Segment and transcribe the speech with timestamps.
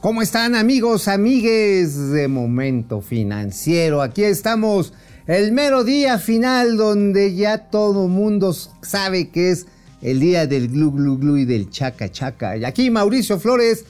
[0.00, 4.02] ¿Cómo están amigos, amigues de Momento Financiero?
[4.02, 4.92] Aquí estamos,
[5.26, 9.66] el mero día final donde ya todo mundo sabe que es
[10.02, 12.58] el día del glu glu glu y del chaca chaca.
[12.58, 13.86] Y aquí Mauricio Flores,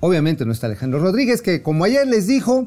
[0.00, 2.66] obviamente no está Alejandro Rodríguez, que como ayer les dijo,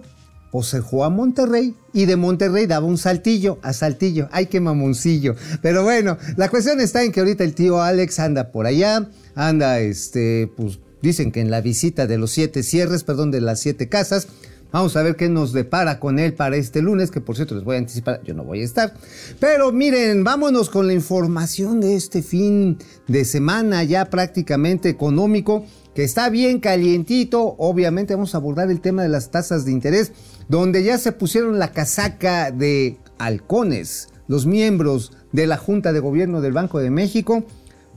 [0.52, 4.30] pues se jugó a Monterrey y de Monterrey daba un saltillo a saltillo.
[4.32, 5.36] Ay, qué mamoncillo.
[5.64, 9.80] Pero bueno, la cuestión está en que ahorita el tío Alex anda por allá, anda
[9.80, 13.88] este, pues Dicen que en la visita de los siete cierres, perdón, de las siete
[13.90, 14.28] casas,
[14.72, 17.64] Vamos a ver qué nos depara con él para este lunes, que por cierto les
[17.64, 18.94] voy a anticipar, yo no voy a estar.
[19.40, 22.78] Pero miren, vámonos con la información de este fin
[23.08, 25.64] de semana ya prácticamente económico,
[25.94, 27.56] que está bien calientito.
[27.58, 30.12] Obviamente vamos a abordar el tema de las tasas de interés,
[30.50, 36.42] donde ya se pusieron la casaca de halcones, los miembros de la Junta de Gobierno
[36.42, 37.46] del Banco de México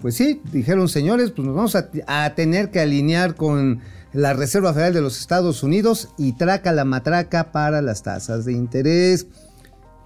[0.00, 3.80] pues sí, dijeron señores, pues nos vamos a, tener que alinear con
[4.12, 8.52] la Reserva Federal de los Estados Unidos y traca la matraca para las tasas de
[8.52, 9.26] interés.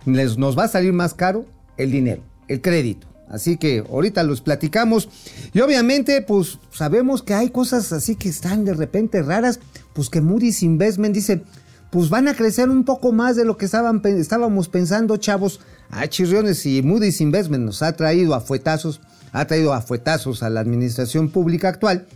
[0.05, 3.07] Les, nos va a salir más caro el dinero, el crédito.
[3.29, 5.09] Así que ahorita los platicamos.
[5.55, 9.59] Y obviamente, pues sabemos que hay cosas así que están de repente raras.
[9.95, 11.43] Pues que Moody's Investment dice,
[11.91, 15.61] pues van a crecer un poco más de lo que estaban, estábamos pensando, chavos.
[15.91, 19.01] Ah, chirriones, y Moody's Investment nos ha traído a fuetazos
[19.33, 22.07] ha traído a fuetazos a la administración pública actual,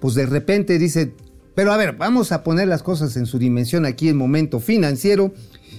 [0.00, 1.12] pues de repente dice,
[1.54, 5.32] pero a ver, vamos a poner las cosas en su dimensión aquí en momento financiero.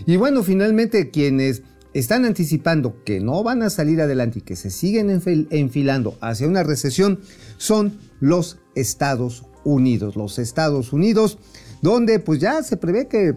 [0.05, 4.69] Y bueno, finalmente quienes están anticipando que no van a salir adelante y que se
[4.69, 5.09] siguen
[5.49, 7.19] enfilando hacia una recesión
[7.57, 10.15] son los Estados Unidos.
[10.15, 11.37] Los Estados Unidos,
[11.81, 13.35] donde pues ya se prevé que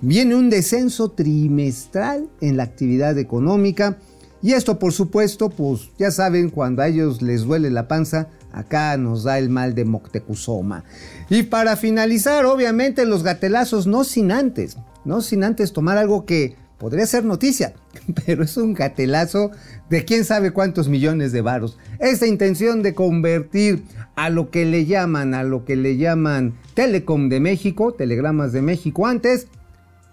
[0.00, 3.98] viene un descenso trimestral en la actividad económica
[4.42, 8.96] y esto, por supuesto, pues ya saben, cuando a ellos les duele la panza, acá
[8.96, 10.82] nos da el mal de Moctezuma.
[11.30, 16.56] Y para finalizar, obviamente, los gatelazos, no sin antes, no sin antes tomar algo que
[16.76, 17.74] podría ser noticia,
[18.26, 19.52] pero es un gatelazo
[19.88, 21.78] de quién sabe cuántos millones de varos.
[22.00, 23.84] Esta intención de convertir
[24.16, 28.62] a lo que le llaman, a lo que le llaman Telecom de México, Telegramas de
[28.62, 29.46] México antes,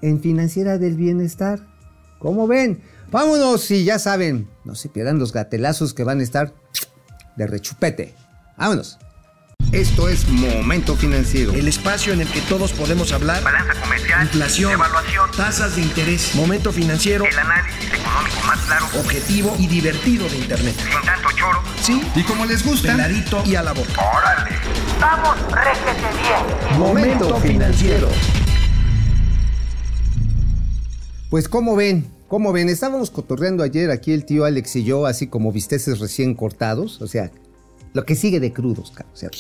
[0.04, 1.66] en financiera del bienestar.
[2.20, 2.82] ¿Cómo ven?
[3.12, 6.54] Vámonos y ya saben, no se pierdan los gatelazos que van a estar
[7.36, 8.14] de rechupete.
[8.58, 9.00] Vámonos.
[9.72, 11.54] Esto es Momento Financiero.
[11.54, 13.44] El espacio en el que todos podemos hablar.
[13.44, 14.24] Balanza comercial.
[14.24, 14.72] Inflación.
[14.74, 15.30] Evaluación.
[15.36, 16.34] Tasas de interés.
[16.34, 17.26] Momento Financiero.
[17.26, 18.86] El análisis económico más claro.
[19.00, 20.76] Objetivo y divertido de Internet.
[20.76, 21.62] Sin tanto choro.
[21.82, 22.02] Sí.
[22.16, 22.94] Y como les gusta.
[22.94, 23.92] Peladito y a la boca.
[24.18, 24.52] Órale.
[25.00, 26.80] Vamos, réjete bien.
[26.80, 28.10] Momento Financiero.
[31.30, 35.28] Pues como ven, como ven, estábamos cotorreando ayer aquí el tío Alex y yo, así
[35.28, 37.32] como visteces recién cortados, o sea,
[37.94, 39.32] lo que sigue de crudos, o sea,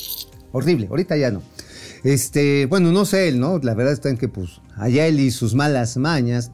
[0.52, 1.44] horrible, ahorita ya no.
[2.04, 3.60] Este, bueno, no sé él, ¿no?
[3.60, 6.52] La verdad está en que, pues, allá él y sus malas mañas.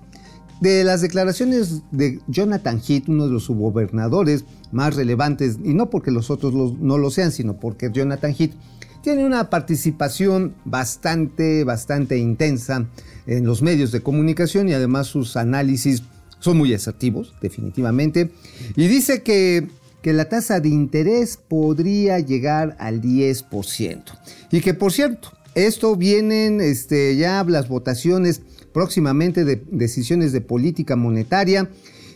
[0.60, 6.12] De las declaraciones de Jonathan Heath, uno de los subgobernadores más relevantes, y no porque
[6.12, 8.54] los otros no lo sean, sino porque Jonathan Heath
[9.02, 12.88] tiene una participación bastante, bastante intensa
[13.28, 16.04] en los medios de comunicación y además sus análisis
[16.46, 18.30] son muy asertivos, definitivamente.
[18.76, 19.68] Y dice que,
[20.04, 24.04] que la tasa de interés podría llegar al 10%.
[24.52, 28.42] Y que, por cierto, esto vienen este, ya las votaciones
[28.74, 31.68] próximamente de decisiones de política monetaria.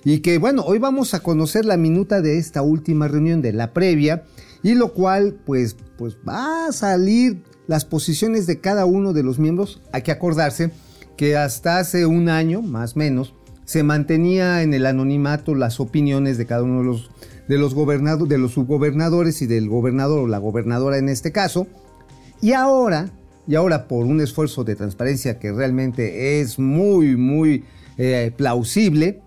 [0.05, 3.73] Y que, bueno, hoy vamos a conocer la minuta de esta última reunión de la
[3.73, 4.25] previa.
[4.61, 9.39] Y lo cual, pues, pues va a salir las posiciones de cada uno de los
[9.39, 9.81] miembros.
[9.91, 10.69] Hay que acordarse
[11.17, 13.33] que hasta hace un año, más o menos,
[13.69, 17.11] se mantenía en el anonimato las opiniones de cada uno de los,
[17.47, 21.67] de los, de los subgobernadores y del gobernador o la gobernadora en este caso.
[22.41, 23.11] Y ahora,
[23.47, 27.63] y ahora por un esfuerzo de transparencia que realmente es muy, muy
[27.99, 29.21] eh, plausible,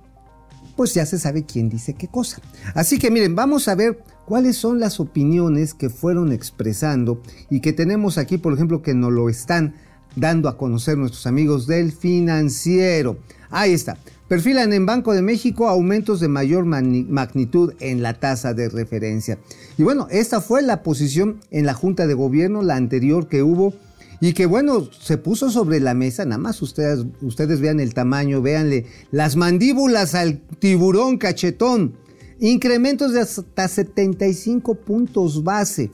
[0.75, 2.43] pues ya se sabe quién dice qué cosa.
[2.75, 7.73] Así que miren, vamos a ver cuáles son las opiniones que fueron expresando y que
[7.73, 9.77] tenemos aquí, por ejemplo, que nos lo están
[10.17, 13.19] dando a conocer nuestros amigos del financiero.
[13.51, 13.99] Ahí está.
[14.33, 19.39] Perfilan en Banco de México aumentos de mayor magnitud en la tasa de referencia.
[19.77, 23.75] Y bueno, esta fue la posición en la Junta de Gobierno, la anterior que hubo,
[24.23, 28.41] y que bueno, se puso sobre la mesa, nada más ustedes, ustedes vean el tamaño,
[28.41, 31.99] véanle las mandíbulas al tiburón cachetón,
[32.41, 35.91] incrementos de hasta 75 puntos base.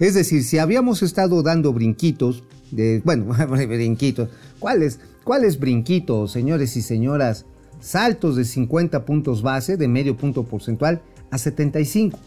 [0.00, 3.26] Es decir, si habíamos estado dando brinquitos, de, bueno,
[3.68, 4.98] brinquitos, ¿cuáles?
[5.24, 7.44] ¿Cuáles brinquitos, señores y señoras?
[7.82, 12.18] Saltos de 50 puntos base, de medio punto porcentual, a 75.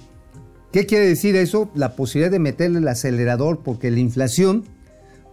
[0.71, 1.71] ¿Qué quiere decir eso?
[1.73, 4.65] La posibilidad de meterle el acelerador porque la inflación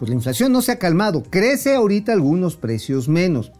[0.03, 1.23] pues la inflación no se ha calmado.
[1.23, 3.53] Crece ahorita algunos precios menos,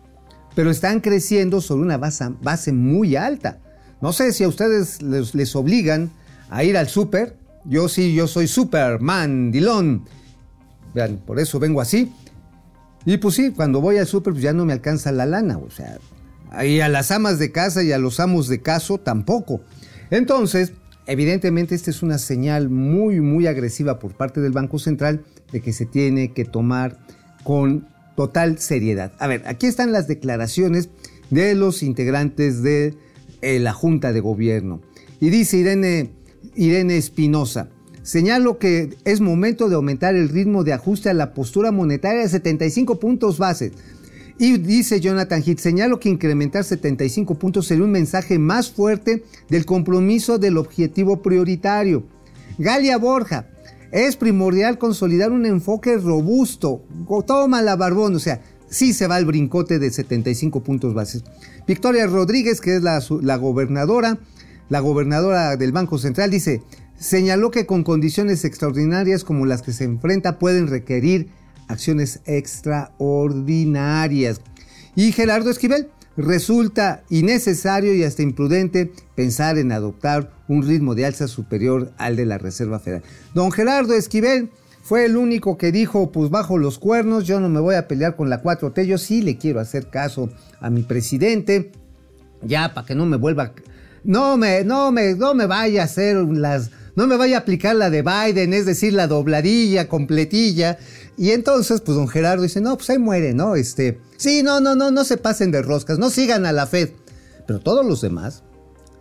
[0.57, 3.61] pero están creciendo sobre una base, muy alta.
[4.01, 6.11] No sé si a ustedes les, les obligan
[6.51, 7.37] a ir al súper.
[7.65, 10.05] Yo sí, yo soy Superman, Dilón.
[10.95, 12.13] Vean, por eso vengo así.
[13.05, 15.59] Y pues sí, cuando voy al súper pues ya no me alcanza la lana.
[15.59, 15.99] O sea,
[16.65, 19.61] y a las amas de casa y a los amos de caso tampoco.
[20.11, 20.73] Entonces,
[21.07, 25.73] evidentemente esta es una señal muy, muy agresiva por parte del Banco Central de que
[25.73, 26.99] se tiene que tomar
[27.45, 29.13] con total seriedad.
[29.19, 30.91] A ver, aquí están las declaraciones
[31.31, 32.95] de los integrantes de
[33.41, 34.83] eh, la Junta de Gobierno.
[35.21, 36.11] Y dice Irene,
[36.55, 37.69] Irene Espinosa,
[38.03, 42.29] señalo que es momento de aumentar el ritmo de ajuste a la postura monetaria de
[42.29, 43.73] 75 puntos base.
[44.39, 49.67] Y dice Jonathan Heath, señalo que incrementar 75 puntos sería un mensaje más fuerte del
[49.67, 52.05] compromiso del objetivo prioritario.
[52.59, 53.47] Galia Borja,
[53.93, 56.83] es primordial consolidar un enfoque robusto.
[57.27, 61.25] Toma la barbón, o sea, sí se va el brincote de 75 puntos bases.
[61.67, 64.19] Victoria Rodríguez, que es la, la gobernadora,
[64.71, 66.63] la gobernadora del Banco Central, dice,
[66.99, 71.29] señaló que con condiciones extraordinarias como las que se enfrenta pueden requerir
[71.73, 74.41] acciones extraordinarias.
[74.95, 81.29] Y Gerardo Esquivel, resulta innecesario y hasta imprudente pensar en adoptar un ritmo de alza
[81.29, 83.03] superior al de la Reserva Federal.
[83.35, 84.51] Don Gerardo Esquivel
[84.83, 88.17] fue el único que dijo, pues bajo los cuernos, yo no me voy a pelear
[88.17, 90.29] con la 4T, yo sí le quiero hacer caso
[90.61, 91.73] a mi presidente,
[92.43, 93.53] ya para que no me vuelva,
[94.05, 97.77] no me, no me, no me vaya a hacer las no me vaya a aplicar
[97.77, 100.79] la de Biden, es decir, la dobladilla, completilla.
[101.17, 103.55] Y entonces, pues don Gerardo dice, no, pues ahí muere, ¿no?
[103.55, 106.91] Este, sí, no, no, no, no se pasen de roscas, no sigan a la Fed.
[107.47, 108.43] Pero todos los demás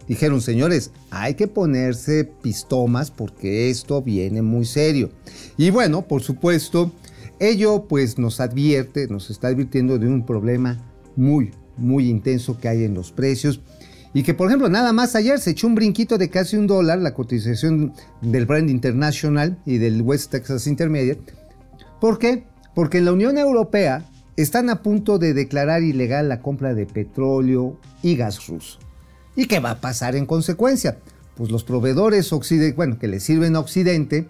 [0.07, 5.11] dijeron, señores, hay que ponerse pistomas porque esto viene muy serio.
[5.57, 6.91] Y bueno, por supuesto,
[7.39, 10.77] ello pues nos advierte, nos está advirtiendo de un problema
[11.15, 13.61] muy, muy intenso que hay en los precios
[14.13, 16.99] y que, por ejemplo, nada más ayer se echó un brinquito de casi un dólar
[16.99, 21.33] la cotización del Brand International y del West Texas Intermediate.
[22.01, 22.43] ¿Por qué?
[22.75, 24.05] Porque en la Unión Europea
[24.35, 28.79] están a punto de declarar ilegal la compra de petróleo y gas ruso.
[29.35, 30.97] ¿Y qué va a pasar en consecuencia?
[31.35, 32.29] Pues los proveedores
[32.75, 34.27] bueno, que le sirven a Occidente,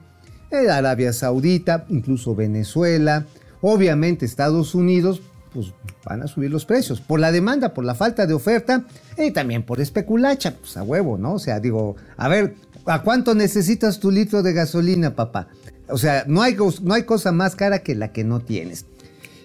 [0.52, 3.26] eh, Arabia Saudita, incluso Venezuela,
[3.62, 5.22] obviamente Estados Unidos,
[5.54, 5.74] pues
[6.06, 7.02] van a subir los precios.
[7.02, 8.86] Por la demanda, por la falta de oferta
[9.18, 11.34] y también por especulacha, pues a huevo, ¿no?
[11.34, 12.56] O sea, digo, a ver,
[12.86, 15.48] ¿a cuánto necesitas tu litro de gasolina, papá?
[15.90, 18.86] O sea, no hay, no hay cosa más cara que la que no tienes.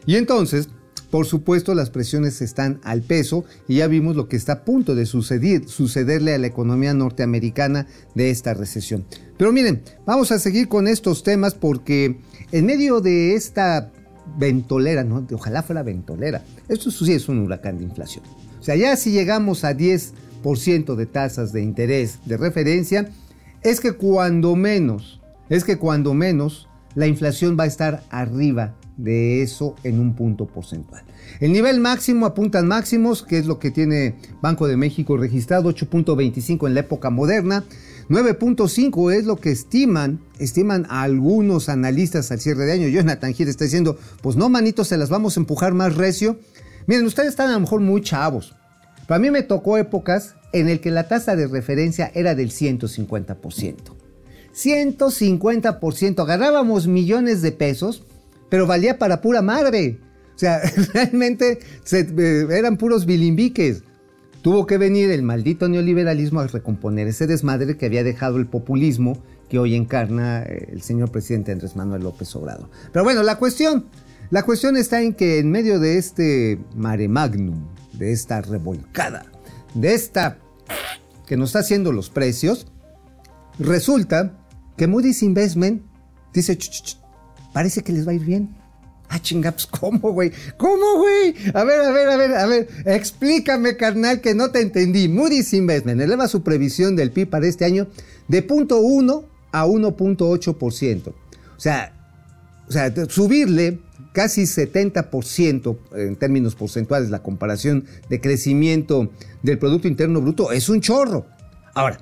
[0.06, 0.68] Y entonces,
[1.10, 4.94] por supuesto, las presiones están al peso y ya vimos lo que está a punto
[4.94, 9.04] de suceder, sucederle a la economía norteamericana de esta recesión.
[9.36, 12.20] Pero miren, vamos a seguir con estos temas porque
[12.52, 13.92] en medio de esta
[14.38, 15.26] ventolera, ¿no?
[15.32, 16.44] Ojalá fuera ventolera.
[16.68, 18.24] Esto sí es un huracán de inflación.
[18.60, 23.08] O sea, ya si llegamos a 10% de tasas de interés de referencia,
[23.62, 29.42] es que cuando menos, es que cuando menos la inflación va a estar arriba de
[29.42, 31.02] eso en un punto porcentual.
[31.40, 36.66] El nivel máximo apuntan máximos, que es lo que tiene Banco de México registrado, 8.25
[36.66, 37.64] en la época moderna.
[38.08, 42.88] 9.5 es lo que estiman, estiman algunos analistas al cierre de año.
[42.88, 46.38] Jonathan Gil está diciendo, pues no, manitos, se las vamos a empujar más recio.
[46.86, 48.54] Miren, ustedes están a lo mejor muy chavos.
[49.08, 53.74] Para mí me tocó épocas en el que la tasa de referencia era del 150%.
[54.54, 56.22] 150%.
[56.22, 58.04] Agarrábamos millones de pesos,
[58.48, 59.98] pero valía para pura madre.
[60.34, 60.60] O sea,
[60.94, 61.58] realmente
[61.92, 63.82] eh, eran puros bilimbiques.
[64.46, 69.20] Tuvo que venir el maldito neoliberalismo a recomponer ese desmadre que había dejado el populismo
[69.48, 72.70] que hoy encarna eh, el señor presidente Andrés Manuel López Obrador.
[72.92, 73.86] Pero bueno, la cuestión,
[74.30, 79.26] la cuestión está en que en medio de este mare magnum, de esta revolcada,
[79.74, 80.38] de esta
[81.26, 82.68] que nos está haciendo los precios,
[83.58, 84.38] resulta
[84.76, 85.82] que Moody's Investment
[86.32, 86.56] dice,
[87.52, 88.56] parece que les va a ir bien.
[89.08, 90.32] Ah, chingaps, pues, ¿cómo, güey?
[90.56, 91.34] ¿Cómo, güey?
[91.54, 92.68] A ver, a ver, a ver, a ver.
[92.84, 95.08] Explícame, carnal, que no te entendí.
[95.08, 97.86] Moody's Investment eleva su previsión del PIB para este año
[98.28, 101.08] de 0.1 a 1.8%.
[101.08, 101.14] O
[101.56, 101.92] sea,
[102.68, 103.78] o sea, subirle
[104.12, 109.10] casi 70% en términos porcentuales la comparación de crecimiento
[109.42, 111.26] del Producto Interno Bruto es un chorro.
[111.74, 111.98] Ahora,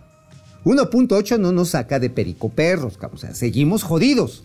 [0.64, 4.44] 1.8 no nos saca de perico perros, o sea, seguimos jodidos.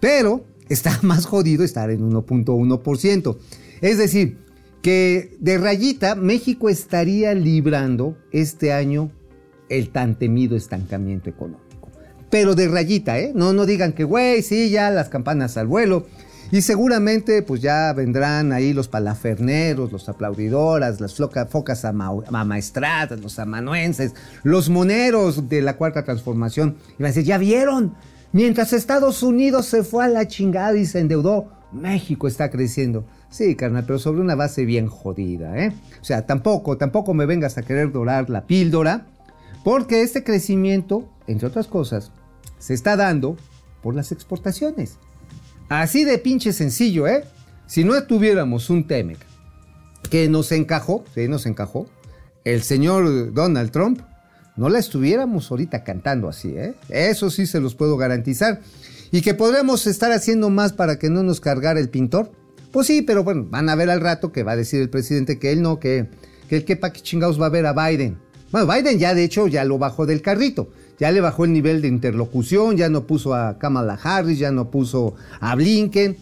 [0.00, 3.36] Pero está más jodido estar en 1.1%.
[3.82, 4.38] Es decir,
[4.82, 9.10] que de rayita México estaría librando este año
[9.68, 11.88] el tan temido estancamiento económico.
[12.30, 13.32] Pero de rayita, ¿eh?
[13.34, 16.06] No, no digan que, güey, sí, ya las campanas al vuelo.
[16.52, 23.20] Y seguramente pues ya vendrán ahí los palaferneros, los aplaudidoras, las floca- focas ama- amaestradas,
[23.20, 26.76] los amanuenses, los moneros de la cuarta transformación.
[26.98, 27.94] Y van a decir, ¿ya vieron?
[28.32, 33.04] Mientras Estados Unidos se fue a la chingada y se endeudó, México está creciendo.
[33.28, 35.72] Sí, carnal, pero sobre una base bien jodida, ¿eh?
[36.00, 39.06] O sea, tampoco, tampoco me vengas a querer dorar la píldora,
[39.64, 42.12] porque este crecimiento, entre otras cosas,
[42.58, 43.36] se está dando
[43.82, 44.98] por las exportaciones.
[45.68, 47.24] Así de pinche sencillo, ¿eh?
[47.66, 49.18] Si no tuviéramos un Temec
[50.08, 51.86] que nos encajó, sí, nos encajó,
[52.44, 54.00] el señor Donald Trump,
[54.60, 56.74] no la estuviéramos ahorita cantando así, ¿eh?
[56.90, 58.60] Eso sí se los puedo garantizar.
[59.10, 62.30] Y que podremos estar haciendo más para que no nos cargara el pintor.
[62.70, 65.38] Pues sí, pero bueno, van a ver al rato que va a decir el presidente
[65.38, 66.10] que él no, que,
[66.50, 68.18] que el que pa' qué chingados va a ver a Biden.
[68.52, 70.68] Bueno, Biden ya de hecho ya lo bajó del carrito.
[70.98, 74.70] Ya le bajó el nivel de interlocución, ya no puso a Kamala Harris, ya no
[74.70, 76.18] puso a Blinken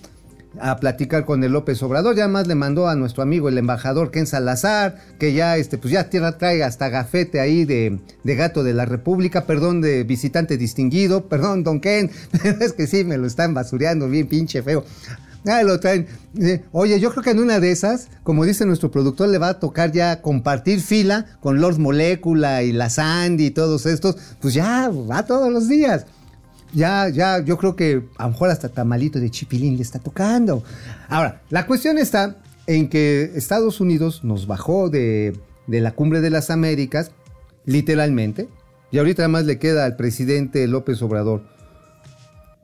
[0.60, 4.10] a platicar con el López Obrador, ya más le mandó a nuestro amigo el embajador
[4.10, 8.64] Ken Salazar, que ya este, pues ya tierra trae hasta gafete ahí de, de gato
[8.64, 12.10] de la República, perdón, de visitante distinguido, perdón, don Ken,
[12.60, 14.84] es que sí, me lo están basureando bien pinche feo.
[15.46, 16.06] Ah, lo traen.
[16.38, 19.50] Eh, Oye, yo creo que en una de esas, como dice nuestro productor, le va
[19.50, 24.52] a tocar ya compartir fila con Lord Molecula y la Sandy y todos estos, pues
[24.54, 26.06] ya va todos los días
[26.72, 30.62] ya, ya, yo creo que a lo mejor hasta tamalito de chipilín le está tocando.
[31.08, 36.50] Ahora, la cuestión está en que Estados Unidos nos bajó de, la cumbre de las
[36.50, 37.12] Américas,
[37.64, 38.48] literalmente,
[38.90, 41.42] y ahorita además le queda al presidente López Obrador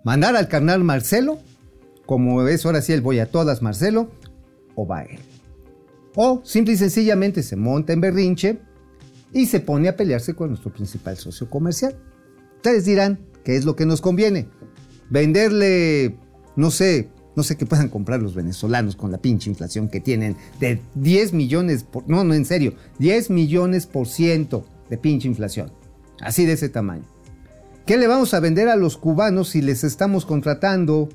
[0.05, 1.39] mandar al carnal Marcelo,
[2.07, 4.11] como es ahora sí el voy a todas Marcelo,
[4.75, 5.19] o va él.
[6.15, 8.59] O simple y sencillamente se monta en berrinche
[9.33, 11.97] y se pone a pelearse con nuestro principal socio comercial.
[12.57, 14.49] Ustedes dirán, ¿qué es lo que nos conviene?
[15.11, 16.17] Venderle,
[16.57, 20.37] no sé, no sé qué puedan comprar los venezolanos con la pinche inflación que tienen
[20.61, 25.73] de 10 millones, por, no, no, en serio, 10 millones por ciento de pinche inflación.
[26.21, 27.05] Así de ese tamaño.
[27.87, 31.09] ¿Qué le vamos a vender a los cubanos si les estamos contratando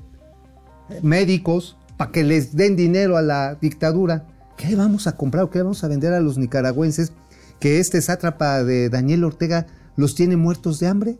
[0.88, 4.28] eh, médicos para que les den dinero a la dictadura?
[4.56, 7.12] ¿Qué le vamos a comprar o qué le vamos a vender a los nicaragüenses
[7.58, 11.18] que este sátrapa de Daniel Ortega los tiene muertos de hambre?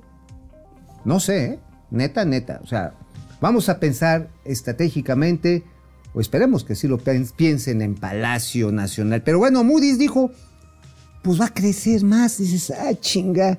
[1.05, 1.59] No sé, ¿eh?
[1.91, 2.61] neta, neta.
[2.63, 2.95] O sea,
[3.41, 5.65] vamos a pensar estratégicamente,
[6.15, 9.23] o esperemos que sí lo piensen en Palacio Nacional.
[9.23, 10.31] Pero bueno, Moody's dijo,
[11.23, 12.39] pues va a crecer más.
[12.39, 13.59] Dices, ah, chinga.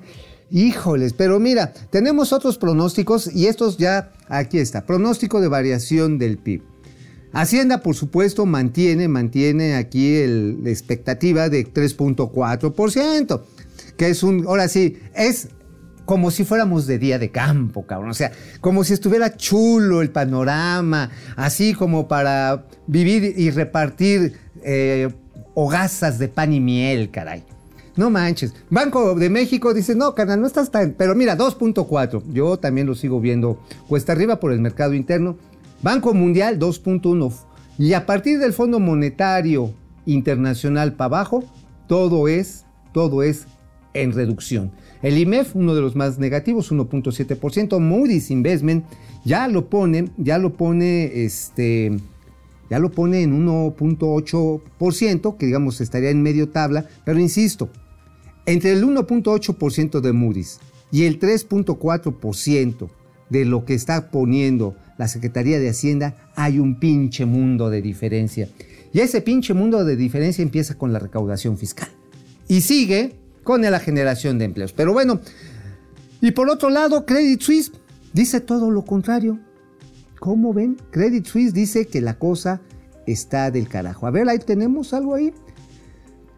[0.54, 6.38] Híjoles, pero mira, tenemos otros pronósticos y estos ya, aquí está, pronóstico de variación del
[6.38, 6.62] PIB.
[7.32, 13.42] Hacienda, por supuesto, mantiene, mantiene aquí la expectativa de 3.4%,
[13.96, 15.48] que es un, ahora sí, es
[16.06, 18.10] como si fuéramos de día de campo, cabrón.
[18.10, 25.10] O sea, como si estuviera chulo el panorama, así como para vivir y repartir eh,
[25.54, 27.44] hogazas de pan y miel, caray.
[27.96, 28.54] No manches.
[28.70, 30.94] Banco de México dice, no, carnal, no estás tan...
[30.94, 32.24] Pero mira, 2.4.
[32.32, 35.38] Yo también lo sigo viendo cuesta arriba por el mercado interno.
[35.82, 37.34] Banco Mundial, 2.1.
[37.78, 39.74] Y a partir del Fondo Monetario
[40.06, 41.44] Internacional para abajo,
[41.88, 43.46] todo es, todo es
[43.94, 44.72] en reducción.
[45.02, 47.80] El IMEF, uno de los más negativos, 1.7%.
[47.80, 48.86] Moody's Investment
[49.26, 51.92] ya lo pone, ya lo pone, este,
[52.70, 57.70] ya lo pone en 1.8%, que digamos estaría en medio tabla, pero insisto,
[58.46, 60.60] entre el 1.8% de Moody's
[60.92, 62.90] y el 3.4%
[63.30, 68.50] de lo que está poniendo la Secretaría de Hacienda, hay un pinche mundo de diferencia.
[68.94, 71.88] Y ese pinche mundo de diferencia empieza con la recaudación fiscal.
[72.48, 74.74] Y sigue con la generación de empleos.
[74.74, 75.20] Pero bueno,
[76.22, 77.72] y por otro lado, Credit Suisse
[78.14, 79.40] dice todo lo contrario.
[80.20, 80.78] ¿Cómo ven?
[80.92, 82.62] Credit Suisse dice que la cosa
[83.08, 84.06] está del carajo.
[84.06, 85.34] A ver, ahí tenemos algo ahí.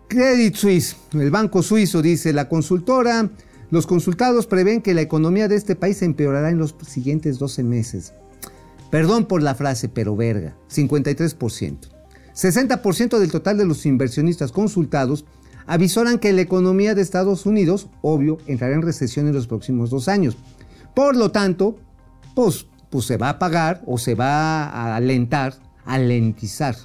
[0.07, 3.29] Credit Suisse, el banco suizo, dice la consultora.
[3.71, 8.13] Los consultados prevén que la economía de este país empeorará en los siguientes 12 meses.
[8.91, 11.77] Perdón por la frase, pero verga, 53%.
[12.35, 15.25] 60% del total de los inversionistas consultados
[15.65, 20.07] avisoran que la economía de Estados Unidos, obvio, entrará en recesión en los próximos dos
[20.07, 20.37] años.
[20.93, 21.77] Por lo tanto,
[22.35, 25.55] pues, pues se va a pagar o se va a alentar,
[25.85, 26.75] alentizar.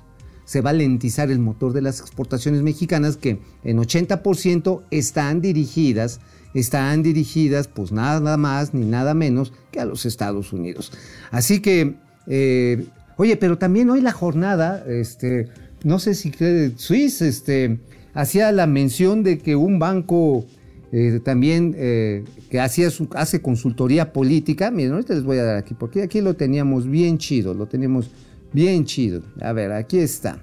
[0.45, 6.21] Se va a alentizar el motor de las exportaciones mexicanas que en 80% están dirigidas,
[6.55, 10.93] están dirigidas pues nada más ni nada menos que a los Estados Unidos.
[11.31, 12.87] Así que, eh,
[13.19, 15.49] oye, pero también hoy la jornada, este,
[15.85, 17.81] no sé si Credit Suisse, este,
[18.21, 20.45] hacía la mención de que un banco
[20.93, 25.57] eh, también eh, que hacía su, hace consultoría política, miren, ahorita les voy a dar
[25.57, 28.11] aquí, porque aquí lo teníamos bien chido, lo teníamos
[28.53, 29.23] Bien chido.
[29.41, 30.41] A ver, aquí está.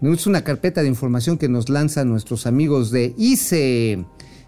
[0.00, 4.04] Es una carpeta de información que nos lanzan nuestros amigos de ICE.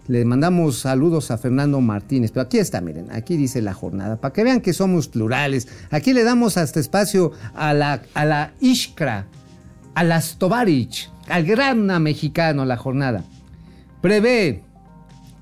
[0.07, 4.33] Le mandamos saludos a Fernando Martínez, pero aquí está, miren, aquí dice la jornada, para
[4.33, 5.67] que vean que somos plurales.
[5.89, 9.27] Aquí le damos hasta espacio a la, a la Ishkra,
[9.93, 13.23] a las Tovarich, al gran mexicano, la jornada.
[14.01, 14.63] Prevé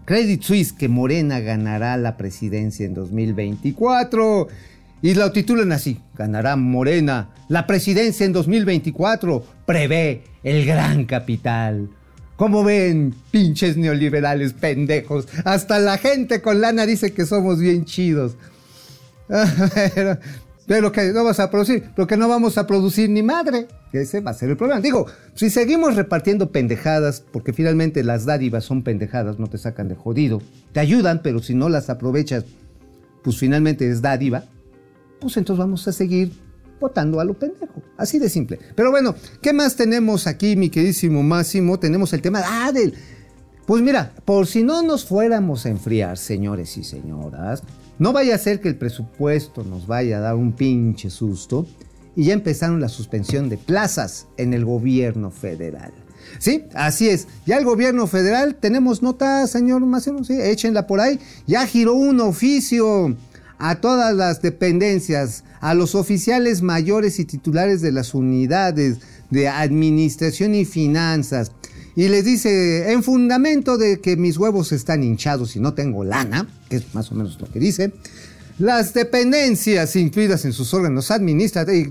[0.05, 4.47] Credit Suisse que Morena ganará la presidencia en 2024.
[5.01, 11.89] Y lo titulan así, ganará Morena la presidencia en 2024, prevé el gran capital.
[12.35, 18.37] Como ven, pinches neoliberales pendejos, hasta la gente con lana dice que somos bien chidos.
[20.69, 23.67] Pero, que no vas a producir, pero que no vamos a producir ni madre.
[23.91, 24.79] Ese va a ser el problema.
[24.79, 29.95] Digo, si seguimos repartiendo pendejadas, porque finalmente las dádivas son pendejadas, no te sacan de
[29.95, 30.41] jodido.
[30.71, 32.45] Te ayudan, pero si no las aprovechas,
[33.23, 34.45] pues finalmente es dádiva
[35.19, 36.31] pues entonces vamos a seguir
[36.79, 37.81] votando a lo pendejo.
[37.97, 38.59] Así de simple.
[38.75, 41.77] Pero bueno, ¿qué más tenemos aquí, mi queridísimo Máximo?
[41.79, 42.93] Tenemos el tema ah, del...
[43.65, 47.61] Pues mira, por si no nos fuéramos a enfriar, señores y señoras,
[47.99, 51.67] no vaya a ser que el presupuesto nos vaya a dar un pinche susto
[52.15, 55.91] y ya empezaron la suspensión de plazas en el gobierno federal.
[56.37, 57.27] Sí, así es.
[57.45, 59.81] Ya el gobierno federal, tenemos nota, señor
[60.23, 61.19] sí, échenla por ahí.
[61.47, 63.15] Ya giró un oficio
[63.57, 70.55] a todas las dependencias, a los oficiales mayores y titulares de las unidades de administración
[70.55, 71.51] y finanzas.
[71.99, 76.47] Y les dice, en fundamento de que mis huevos están hinchados y no tengo lana,
[76.69, 77.91] que es más o menos lo que dice,
[78.57, 81.89] las dependencias incluidas en sus órganos administrativos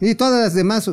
[0.00, 0.88] y todas las demás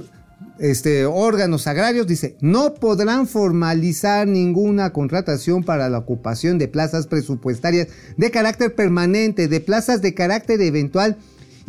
[0.57, 7.89] este, órganos agrarios, dice, no podrán formalizar ninguna contratación para la ocupación de plazas presupuestarias
[8.17, 11.17] de carácter permanente, de plazas de carácter eventual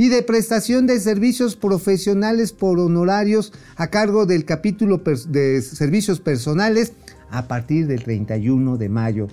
[0.00, 6.94] y de prestación de servicios profesionales por honorarios a cargo del capítulo de servicios personales
[7.28, 9.28] a partir del 31 de mayo.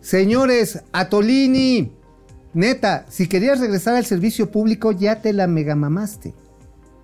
[0.00, 1.92] Señores, Atolini,
[2.54, 6.34] neta, si querías regresar al servicio público ya te la megamamaste.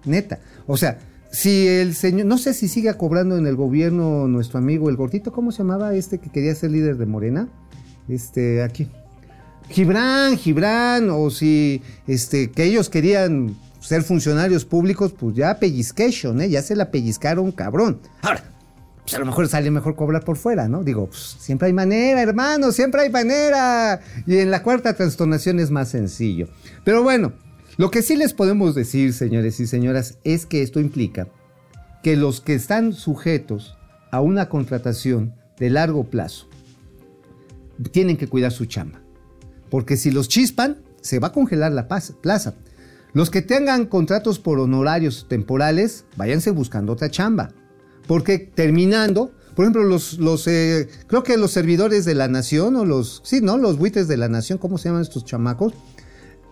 [0.05, 0.99] Neta, o sea,
[1.31, 5.31] si el señor, no sé si siga cobrando en el gobierno nuestro amigo el gordito,
[5.31, 7.49] ¿cómo se llamaba este que quería ser líder de Morena?
[8.09, 8.89] Este, aquí.
[9.69, 16.49] Gibran, Gibran, o si este, que ellos querían ser funcionarios públicos, pues ya pellizcation, ¿eh?
[16.49, 18.01] ya se la pellizcaron cabrón.
[18.23, 18.43] Ahora,
[19.03, 20.83] pues a lo mejor sale mejor cobrar por fuera, ¿no?
[20.83, 24.01] Digo, pues siempre hay manera, hermano, siempre hay manera.
[24.27, 26.49] Y en la cuarta trastornación es más sencillo.
[26.85, 27.33] Pero bueno,
[27.77, 31.29] lo que sí les podemos decir, señores y señoras, es que esto implica
[32.03, 33.77] que los que están sujetos
[34.11, 36.49] a una contratación de largo plazo
[37.93, 39.06] tienen que cuidar su chamba.
[39.71, 42.55] Porque si los chispan, se va a congelar la plaza.
[43.13, 47.51] Los que tengan contratos por honorarios temporales, váyanse buscando otra chamba.
[48.07, 52.85] Porque terminando, por ejemplo, los, los eh, creo que los servidores de la nación, o
[52.85, 53.57] los, sí, ¿no?
[53.57, 55.73] Los buitres de la nación, ¿cómo se llaman estos chamacos?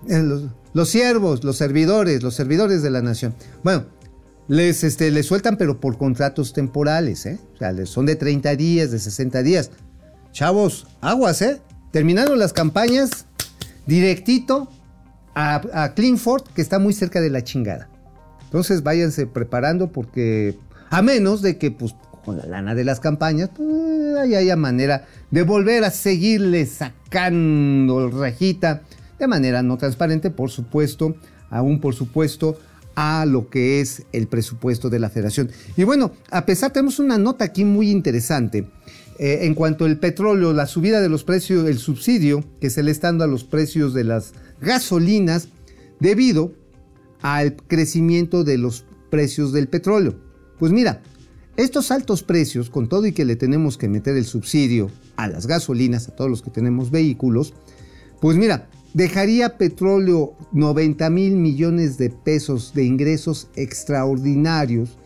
[0.09, 0.41] Eh,
[0.73, 3.35] los, siervos, los servidores, los servidores de la nación.
[3.63, 3.85] Bueno,
[4.49, 7.39] les, este, les sueltan, pero por contratos temporales, ¿eh?
[7.55, 9.71] O sea, son de 30 días, de 60 días.
[10.33, 11.61] Chavos, aguas, ¿eh?
[11.95, 13.25] Terminaron las campañas,
[13.87, 14.69] directito
[15.33, 17.89] a, a que está muy cerca de la chingada.
[18.43, 20.59] Entonces váyanse preparando porque,
[20.91, 25.07] a menos de que, pues, con la lana de las campañas, pues, ahí haya manera
[25.31, 28.83] de volver a seguirle sacando rejita
[29.21, 31.15] de manera no transparente, por supuesto,
[31.49, 32.59] aún por supuesto,
[32.97, 35.49] a lo que es el presupuesto de la federación.
[35.77, 38.69] Y bueno, a pesar, tenemos una nota aquí muy interesante.
[39.19, 42.91] Eh, en cuanto al petróleo, la subida de los precios, el subsidio que se le
[42.91, 45.49] está dando a los precios de las gasolinas
[46.01, 46.53] debido
[47.23, 50.17] al crecimiento de los precios del petróleo.
[50.59, 51.03] Pues mira,
[51.57, 55.47] estos altos precios, con todo y que le tenemos que meter el subsidio a las
[55.47, 57.55] gasolinas, a todos los que tenemos vehículos,
[58.21, 64.99] pues mira, dejaría petróleo 90 mil millones de pesos de ingresos extraordinarios.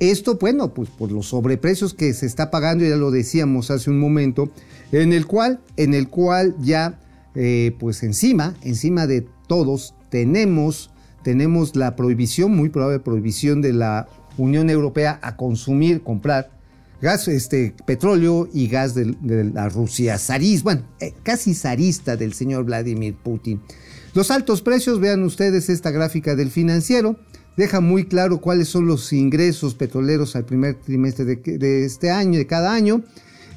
[0.00, 4.00] Esto, bueno, pues por los sobreprecios que se está pagando, ya lo decíamos hace un
[4.00, 4.50] momento,
[4.92, 6.98] en el cual, en el cual ya,
[7.34, 10.90] eh, pues encima, encima de todos, tenemos,
[11.22, 14.08] tenemos la prohibición, muy probable prohibición de la
[14.38, 16.50] Unión Europea a consumir, comprar
[17.02, 19.14] gas, este, petróleo y gas de,
[19.52, 23.60] la Rusia zarista, bueno, eh, casi zarista del señor Vladimir Putin.
[24.14, 27.16] Los altos precios, vean ustedes esta gráfica del financiero,
[27.56, 32.46] deja muy claro cuáles son los ingresos petroleros al primer trimestre de, este año, de
[32.46, 33.02] cada año.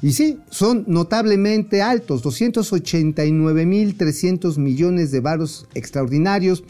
[0.02, 6.62] Y sí, son notablemente altos, 289.300 millones de varos extraordinarios,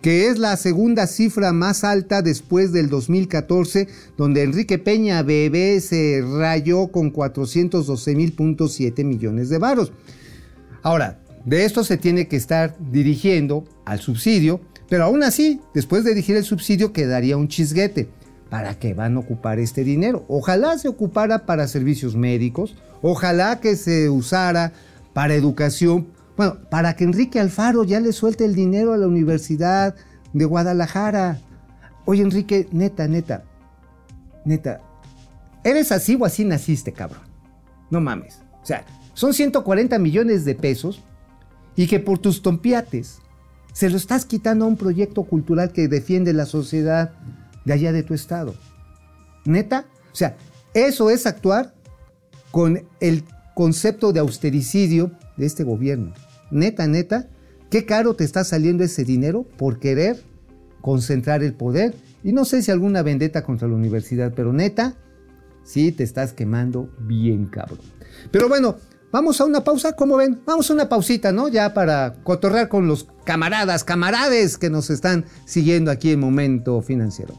[0.00, 6.24] que es la segunda cifra más alta después del 2014, donde Enrique Peña Bebé se
[6.38, 9.92] rayó con 412.7 millones de varos.
[10.82, 16.10] Ahora, de esto se tiene que estar dirigiendo al subsidio, pero aún así, después de
[16.10, 18.08] dirigir el subsidio quedaría un chisguete.
[18.48, 20.24] ¿Para qué van a ocupar este dinero?
[20.28, 24.72] Ojalá se ocupara para servicios médicos, ojalá que se usara
[25.12, 29.94] para educación, bueno, para que Enrique Alfaro ya le suelte el dinero a la Universidad
[30.32, 31.40] de Guadalajara.
[32.06, 33.44] Oye, Enrique, neta, neta,
[34.46, 34.80] neta,
[35.62, 37.22] ¿eres así o así naciste, cabrón?
[37.90, 38.40] No mames.
[38.62, 41.02] O sea, son 140 millones de pesos
[41.76, 43.18] y que por tus tompiates
[43.72, 47.12] se lo estás quitando a un proyecto cultural que defiende la sociedad
[47.64, 48.54] de allá de tu estado.
[49.44, 50.36] Neta, o sea,
[50.74, 51.74] eso es actuar
[52.50, 56.12] con el concepto de austericidio de este gobierno.
[56.50, 57.28] Neta, neta,
[57.70, 60.22] qué caro te está saliendo ese dinero por querer
[60.80, 61.94] concentrar el poder.
[62.24, 64.96] Y no sé si alguna vendetta contra la universidad, pero neta,
[65.62, 67.80] sí te estás quemando bien cabrón.
[68.30, 68.76] Pero bueno,
[69.12, 70.40] vamos a una pausa, ¿cómo ven?
[70.46, 71.48] Vamos a una pausita, ¿no?
[71.48, 77.34] Ya para cotorrear con los camaradas, camarades que nos están siguiendo aquí en Momento Financiero.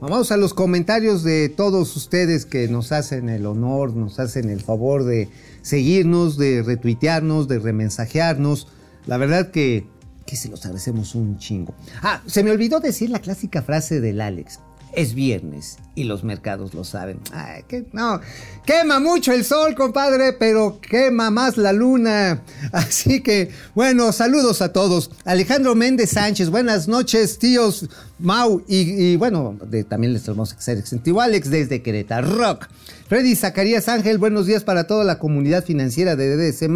[0.00, 4.60] Vamos a los comentarios de todos ustedes que nos hacen el honor, nos hacen el
[4.60, 5.28] favor de
[5.62, 8.68] seguirnos, de retuitearnos, de remensajearnos.
[9.06, 9.86] La verdad que,
[10.26, 11.74] que se los agradecemos un chingo.
[12.02, 14.60] Ah, se me olvidó decir la clásica frase del Alex.
[14.96, 17.20] Es viernes y los mercados lo saben.
[17.32, 18.20] Ay, que, no,
[18.64, 22.42] quema mucho el sol, compadre, pero quema más la luna.
[22.72, 25.10] Así que, bueno, saludos a todos.
[25.24, 28.62] Alejandro Méndez Sánchez, buenas noches, tíos Mau.
[28.68, 32.68] Y, bueno, también les que ser exentivo Alex desde Querétaro Rock.
[33.08, 36.70] Freddy Zacarías Ángel, buenos días para toda la comunidad financiera de DDC.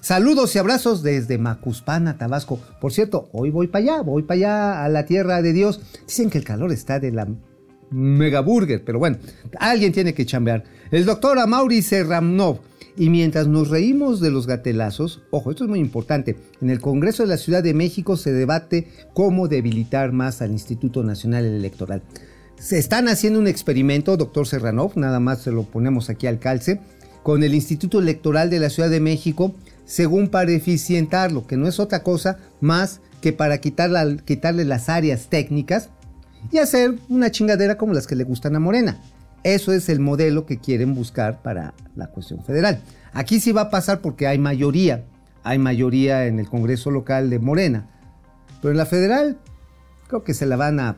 [0.00, 2.58] Saludos y abrazos desde Macuspana, Tabasco.
[2.80, 5.80] Por cierto, hoy voy para allá, voy para allá a la tierra de Dios.
[6.06, 7.26] Dicen que el calor está de la
[7.90, 9.18] megaburger, pero bueno,
[9.58, 10.64] alguien tiene que chambear.
[10.90, 12.60] El doctor Amaury Serramnov.
[12.96, 17.22] Y mientras nos reímos de los gatelazos, ojo, esto es muy importante, en el Congreso
[17.22, 22.02] de la Ciudad de México se debate cómo debilitar más al Instituto Nacional Electoral.
[22.58, 26.80] Se están haciendo un experimento, doctor Serranov, nada más se lo ponemos aquí al calce,
[27.22, 31.78] con el Instituto Electoral de la Ciudad de México, según para eficientarlo, que no es
[31.78, 35.90] otra cosa más que para quitarle las áreas técnicas
[36.50, 39.00] y hacer una chingadera como las que le gustan a Morena.
[39.44, 42.82] Eso es el modelo que quieren buscar para la cuestión federal.
[43.12, 45.04] Aquí sí va a pasar porque hay mayoría,
[45.44, 47.88] hay mayoría en el Congreso local de Morena,
[48.60, 49.38] pero en la federal
[50.08, 50.96] creo que se la van a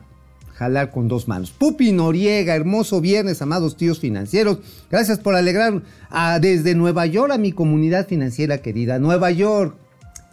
[0.53, 1.51] jalar con dos manos.
[1.51, 4.59] Pupi Noriega, hermoso viernes, amados tíos financieros.
[4.89, 8.99] Gracias por alegrar a, desde Nueva York a mi comunidad financiera querida.
[8.99, 9.75] Nueva York.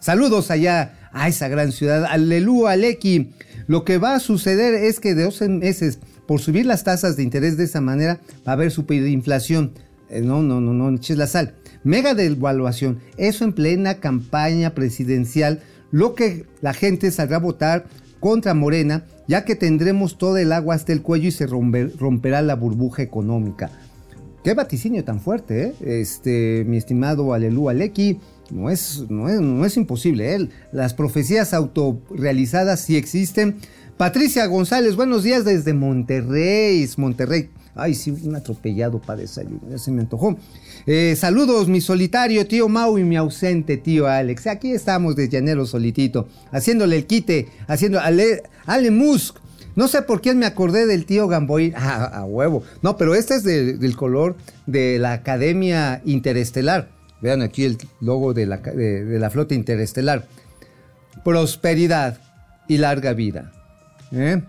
[0.00, 2.04] Saludos allá a esa gran ciudad.
[2.04, 3.30] Aleluya, Aleki.
[3.66, 7.22] Lo que va a suceder es que de 12 meses, por subir las tasas de
[7.22, 9.72] interés de esa manera, va a haber superinflación.
[10.10, 11.54] Eh, no, no, no, no, eches la sal.
[11.84, 13.00] Mega devaluación.
[13.16, 15.60] Eso en plena campaña presidencial.
[15.90, 17.86] Lo que la gente saldrá a votar
[18.20, 22.56] contra Morena, ya que tendremos todo el agua hasta el cuello y se romperá la
[22.56, 23.70] burbuja económica.
[24.42, 26.00] Qué vaticinio tan fuerte, ¿eh?
[26.00, 28.18] Este, mi estimado Alelu Aleki.
[28.50, 30.34] No es, no es, no es imposible.
[30.34, 30.48] ¿eh?
[30.72, 33.56] Las profecías autorrealizadas sí existen.
[33.96, 36.88] Patricia González, buenos días desde Monterrey.
[36.96, 37.50] Monterrey.
[37.74, 39.61] Ay, sí, un atropellado para desayuno.
[39.70, 40.37] Ya se me antojó.
[40.87, 44.46] Eh, saludos, mi solitario tío Mau y mi ausente tío Alex.
[44.46, 49.37] Aquí estamos de llanero solitito, haciéndole el quite, haciendo Ale, Ale Musk.
[49.76, 51.72] No sé por qué me acordé del tío Gamboín.
[51.76, 52.64] Ah, a huevo.
[52.82, 56.97] No, pero este es del color de la Academia Interestelar.
[57.20, 60.26] Vean aquí el logo de la, de, la flota interestelar.
[61.24, 62.18] Prosperidad
[62.68, 63.52] y larga vida.
[64.12, 64.42] ¿eh?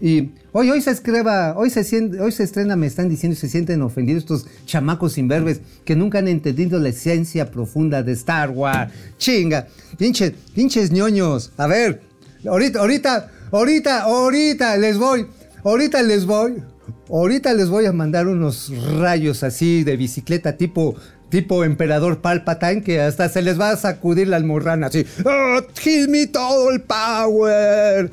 [0.00, 1.80] Y hoy, hoy se escriba, hoy se,
[2.20, 6.28] hoy se estrena, me están diciendo, se sienten ofendidos estos chamacos imberbes que nunca han
[6.28, 8.90] entendido la esencia profunda de Star Wars.
[9.18, 9.66] Chinga,
[9.98, 11.52] pinches, pinches ñoños.
[11.58, 12.00] A ver,
[12.48, 15.26] ahorita, ahorita, ahorita, ahorita les voy,
[15.64, 16.62] ahorita les voy,
[17.10, 20.96] ahorita les voy a mandar unos rayos así de bicicleta tipo
[21.30, 25.06] tipo emperador Palpatine que hasta se les va a sacudir la almorrana así.
[25.24, 28.10] Oh, give me todo el power.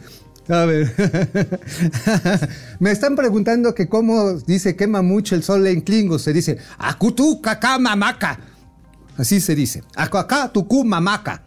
[0.50, 0.94] A ver.
[2.80, 6.20] Me están preguntando que cómo dice quema mucho el sol en Klingo.
[6.20, 8.40] Se dice Akutu kaka mamaka.
[9.18, 9.84] Así se dice.
[10.54, 11.44] Tuku mamaka.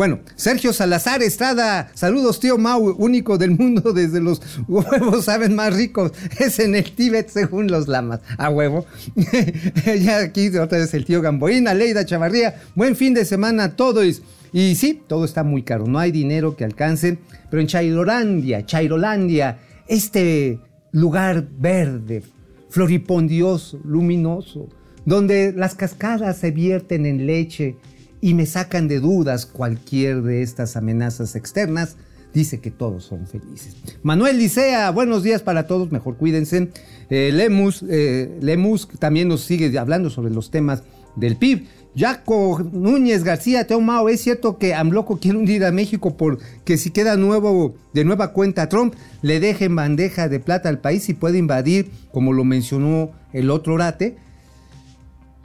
[0.00, 5.76] Bueno, Sergio Salazar Estrada, saludos tío Mau, único del mundo desde los huevos saben más
[5.76, 8.86] ricos, es en el Tíbet según los lamas, a huevo.
[10.00, 14.22] ya aquí otra vez el tío Gamboína, Leida Chavarría, buen fin de semana a todos.
[14.54, 17.18] Y sí, todo está muy caro, no hay dinero que alcance,
[17.50, 20.60] pero en Chairolandia, Chairolandia, este
[20.92, 22.22] lugar verde,
[22.70, 24.70] floripondioso, luminoso,
[25.04, 27.76] donde las cascadas se vierten en leche
[28.20, 31.96] y me sacan de dudas cualquier de estas amenazas externas,
[32.34, 33.76] dice que todos son felices.
[34.02, 36.68] Manuel Licea, buenos días para todos, mejor cuídense.
[37.08, 40.82] Eh, Lemus, eh, Lemus también nos sigue hablando sobre los temas
[41.16, 41.66] del PIB.
[41.96, 47.16] Jaco Núñez García, Teomao, es cierto que Amloco quiere hundir a México porque si queda
[47.16, 51.90] nuevo, de nueva cuenta Trump, le dejen bandeja de plata al país y puede invadir,
[52.12, 54.16] como lo mencionó el otro orate.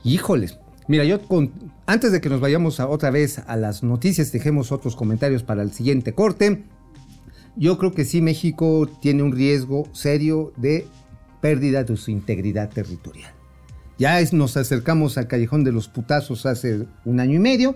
[0.03, 1.51] Híjoles, mira, yo con,
[1.87, 5.61] antes de que nos vayamos a, otra vez a las noticias, dejemos otros comentarios para
[5.61, 6.63] el siguiente corte.
[7.55, 10.87] Yo creo que sí, México tiene un riesgo serio de
[11.41, 13.31] pérdida de su integridad territorial.
[13.97, 17.75] Ya nos acercamos al callejón de los putazos hace un año y medio.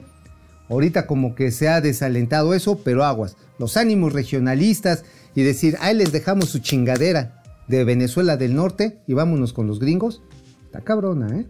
[0.69, 3.37] Ahorita como que se ha desalentado eso, pero aguas.
[3.57, 9.13] Los ánimos regionalistas y decir, ahí les dejamos su chingadera de Venezuela del Norte y
[9.13, 10.21] vámonos con los gringos.
[10.65, 11.45] Está cabrona, ¿eh?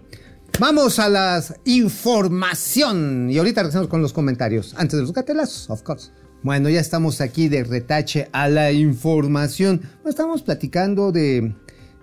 [0.60, 3.30] Vamos a la información.
[3.30, 4.76] Y ahorita regresamos con los comentarios.
[4.78, 6.12] Antes de los gatelazos, of course.
[6.44, 9.82] Bueno, ya estamos aquí de retache a la información.
[10.06, 11.56] Estamos platicando de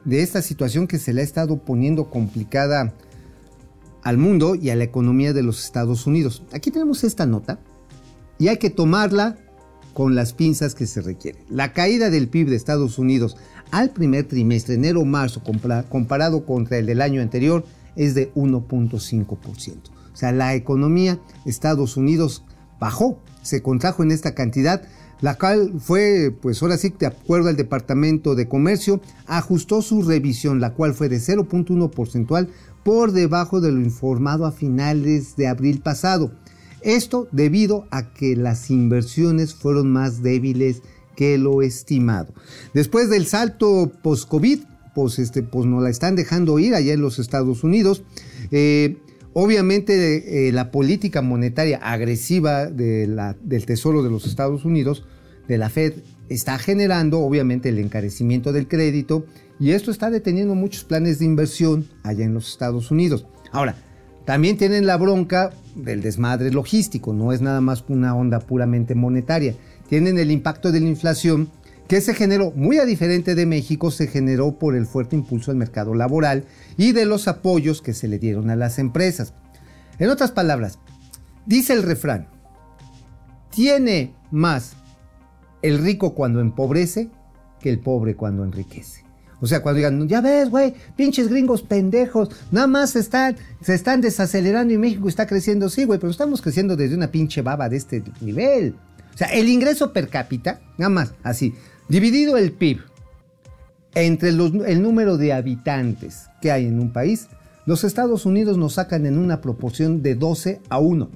[0.06, 2.94] de esta situación que se le ha estado poniendo complicada
[4.02, 6.44] al mundo y a la economía de los Estados Unidos.
[6.52, 7.58] Aquí tenemos esta nota
[8.38, 9.36] y hay que tomarla
[9.94, 11.44] con las pinzas que se requiere.
[11.50, 13.36] La caída del PIB de Estados Unidos
[13.72, 17.64] al primer trimestre, enero-marzo, comparado contra el del año anterior,
[17.96, 19.76] es de 1.5%.
[20.12, 22.44] O sea, la economía de Estados Unidos
[22.78, 24.82] bajó, se contrajo en esta cantidad
[25.20, 30.60] la cual fue, pues ahora sí, de acuerdo al Departamento de Comercio, ajustó su revisión,
[30.60, 32.50] la cual fue de 0.1 porcentual
[32.84, 36.32] por debajo de lo informado a finales de abril pasado.
[36.82, 40.82] Esto debido a que las inversiones fueron más débiles
[41.16, 42.34] que lo estimado.
[42.74, 44.60] Después del salto post-COVID,
[44.96, 48.02] pues, este, pues la están dejando ir allá en los Estados Unidos.
[48.50, 48.96] Eh,
[49.38, 55.04] Obviamente eh, la política monetaria agresiva del Tesoro de los Estados Unidos,
[55.46, 55.92] de la Fed,
[56.30, 59.26] está generando obviamente el encarecimiento del crédito
[59.60, 63.26] y esto está deteniendo muchos planes de inversión allá en los Estados Unidos.
[63.52, 63.76] Ahora,
[64.24, 69.54] también tienen la bronca del desmadre logístico, no es nada más una onda puramente monetaria.
[69.90, 71.50] Tienen el impacto de la inflación
[71.88, 75.56] que se generó, muy a diferente de México, se generó por el fuerte impulso al
[75.56, 76.44] mercado laboral
[76.76, 79.32] y de los apoyos que se le dieron a las empresas.
[79.98, 80.78] En otras palabras,
[81.46, 82.28] dice el refrán,
[83.50, 84.72] tiene más
[85.62, 87.08] el rico cuando empobrece
[87.60, 89.04] que el pobre cuando enriquece.
[89.40, 94.00] O sea, cuando digan, ya ves, güey, pinches gringos pendejos, nada más están, se están
[94.00, 95.68] desacelerando y México está creciendo.
[95.68, 98.76] Sí, güey, pero estamos creciendo desde una pinche baba de este nivel.
[99.14, 101.54] O sea, el ingreso per cápita, nada más, así,
[101.88, 102.80] Dividido el PIB
[103.94, 107.28] entre el número de habitantes que hay en un país,
[107.64, 111.10] los Estados Unidos nos sacan en una proporción de 12 a 1.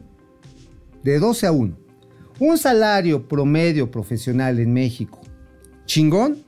[1.02, 1.76] De 12 a 1.
[2.40, 5.20] Un salario promedio profesional en México,
[5.84, 6.38] chingón,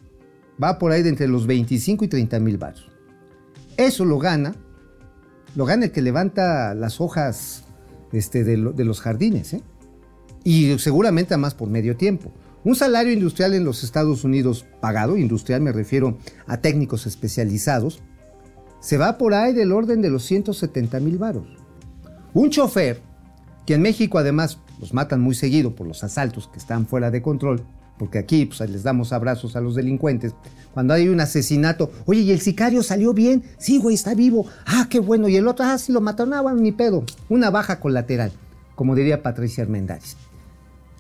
[0.63, 2.89] va por ahí de entre los 25 y 30 mil baros.
[3.77, 4.55] Eso lo gana,
[5.55, 7.65] lo gana el que levanta las hojas
[8.13, 9.63] este, de, los jardines, ¿eh?
[10.45, 12.33] y seguramente más por medio tiempo.
[12.64, 18.01] Un salario industrial en los Estados Unidos pagado, industrial me refiero a técnicos especializados,
[18.81, 21.46] se va por ahí del orden de los 170 mil varos.
[22.35, 23.01] Un chofer,
[23.66, 27.20] que en México además los matan muy seguido por los asaltos que están fuera de
[27.20, 27.64] control,
[27.98, 30.35] porque aquí pues, les damos abrazos a los delincuentes.
[30.72, 33.44] Cuando hay un asesinato, oye, ¿y el sicario salió bien?
[33.59, 34.46] Sí, güey, está vivo.
[34.66, 35.29] Ah, qué bueno.
[35.29, 37.05] Y el otro, ah, sí lo mataron, ah, ni pedo.
[37.29, 38.33] Una baja colateral,
[38.75, 40.16] como diría Patricia Armendáriz.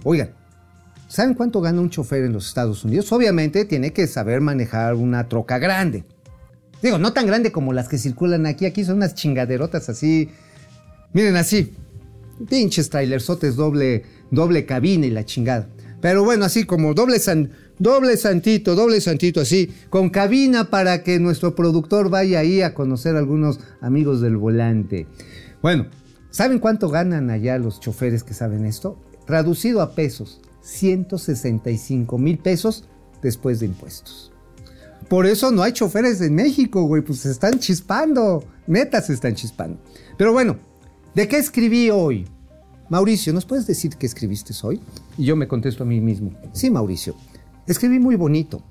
[0.04, 0.30] Oigan,
[1.12, 3.12] ¿Saben cuánto gana un chofer en los Estados Unidos?
[3.12, 6.04] Obviamente tiene que saber manejar una troca grande.
[6.82, 8.64] Digo, no tan grande como las que circulan aquí.
[8.64, 10.30] Aquí son unas chingaderotas así.
[11.12, 11.74] Miren así.
[12.48, 15.68] Pinches trailersotes doble, doble cabina y la chingada.
[16.00, 17.20] Pero bueno, así como doble,
[17.78, 23.16] doble santito, doble santito así, con cabina para que nuestro productor vaya ahí a conocer
[23.16, 25.06] a algunos amigos del volante.
[25.60, 25.88] Bueno,
[26.30, 28.98] ¿saben cuánto ganan allá los choferes que saben esto?
[29.26, 32.84] Traducido a pesos, 165 mil pesos
[33.20, 34.32] después de impuestos.
[35.08, 39.34] Por eso no hay choferes en México, güey, pues se están chispando, neta se están
[39.34, 39.78] chispando.
[40.16, 40.56] Pero bueno,
[41.14, 42.26] ¿de qué escribí hoy?
[42.88, 44.80] Mauricio, ¿nos puedes decir qué escribiste hoy?
[45.18, 46.32] Y yo me contesto a mí mismo.
[46.52, 47.14] Sí, Mauricio,
[47.66, 48.62] escribí muy bonito.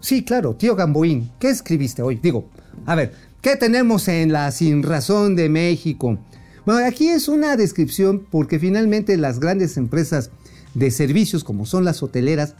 [0.00, 2.18] Sí, claro, tío Gamboín, ¿qué escribiste hoy?
[2.22, 2.48] Digo,
[2.86, 3.12] a ver,
[3.42, 6.18] ¿qué tenemos en la Sin Razón de México?
[6.64, 10.30] Bueno, aquí es una descripción porque finalmente las grandes empresas
[10.74, 12.54] de servicios como son las hoteleras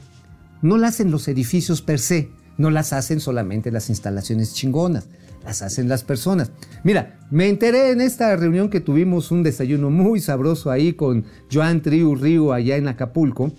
[0.62, 5.07] no las hacen los edificios per se, no las hacen solamente las instalaciones chingonas,
[5.44, 6.51] las hacen las personas.
[6.85, 11.81] Mira, me enteré en esta reunión que tuvimos un desayuno muy sabroso ahí con Joan
[11.81, 13.53] Triu Río allá en Acapulco,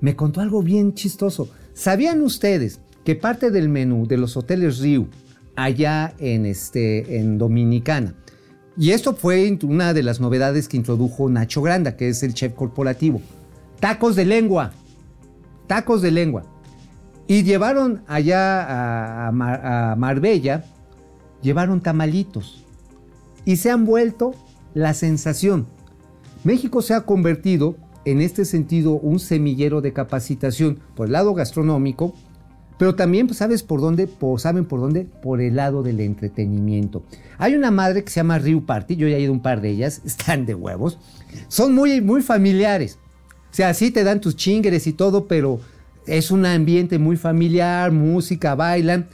[0.00, 1.48] me contó algo bien chistoso.
[1.72, 5.08] ¿Sabían ustedes que parte del menú de los hoteles Río
[5.56, 8.14] allá en, este, en Dominicana,
[8.76, 12.54] y esto fue una de las novedades que introdujo Nacho Granda, que es el chef
[12.54, 13.20] corporativo,
[13.84, 14.72] tacos de lengua,
[15.66, 16.44] tacos de lengua.
[17.26, 20.64] Y llevaron allá a, Marbella,
[21.42, 22.64] llevaron tamalitos.
[23.44, 24.34] Y se han vuelto
[24.72, 25.66] la sensación.
[26.44, 32.14] México se ha convertido en este sentido un semillero de capacitación por el lado gastronómico,
[32.78, 37.02] pero también pues, sabes por dónde, saben por dónde, por el lado del entretenimiento.
[37.36, 39.60] Hay una madre que se llama Ryu Party, yo ya he ido a un par
[39.60, 40.98] de ellas, están de huevos,
[41.48, 42.98] son muy, muy familiares.
[43.54, 45.60] O sea, sí te dan tus chingueres y todo, pero
[46.08, 49.06] es un ambiente muy familiar, música, bailan.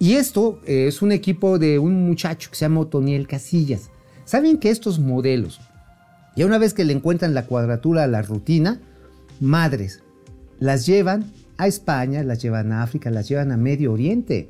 [0.00, 3.90] Y esto eh, es un equipo de un muchacho que se llama Otoniel Casillas.
[4.24, 5.60] Saben que estos modelos,
[6.34, 8.80] ya una vez que le encuentran la cuadratura a la rutina,
[9.38, 10.02] madres,
[10.58, 14.48] las llevan a España, las llevan a África, las llevan a Medio Oriente.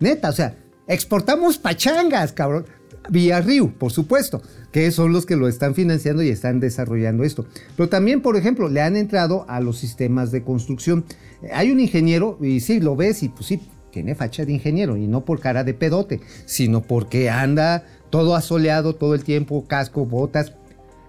[0.00, 0.56] Neta, o sea,
[0.88, 2.66] exportamos pachangas, cabrón.
[3.08, 7.46] Vía Río, por supuesto, que son los que lo están financiando y están desarrollando esto.
[7.76, 11.04] Pero también, por ejemplo, le han entrado a los sistemas de construcción.
[11.52, 13.60] Hay un ingeniero, y sí, lo ves, y pues sí,
[13.90, 18.94] tiene facha de ingeniero, y no por cara de pedote, sino porque anda todo asoleado
[18.94, 20.52] todo el tiempo, casco, botas.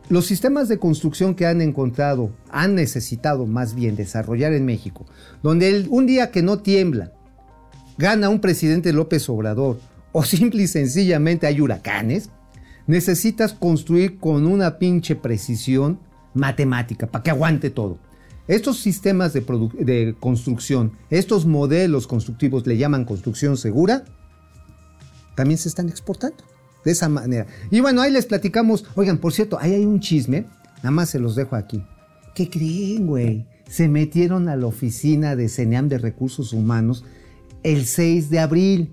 [0.10, 5.06] Los sistemas de construcción que han encontrado, han necesitado más bien desarrollar en México,
[5.44, 7.12] donde un día que no tiembla,
[7.98, 9.80] gana un presidente López Obrador,
[10.12, 12.30] o simple y sencillamente hay huracanes,
[12.88, 16.00] necesitas construir con una pinche precisión
[16.34, 17.98] matemática para que aguante todo.
[18.48, 24.04] Estos sistemas de, construcción, estos modelos constructivos le llaman construcción segura,
[25.36, 26.44] también se están exportando
[26.84, 27.46] de esa manera.
[27.70, 30.48] Y bueno, ahí les platicamos, oigan, por cierto, ahí hay un chisme,
[30.78, 31.84] nada más se los dejo aquí.
[32.36, 33.46] ¿Qué creen, güey?
[33.70, 37.06] Se metieron a la oficina de CENEAM de Recursos Humanos
[37.64, 38.92] el 6 de abril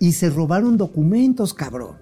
[0.00, 1.98] y se robaron documentos, cabrón.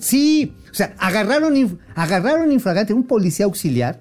[0.00, 4.00] sí, o sea, agarraron, agarraron infragante, un policía auxiliar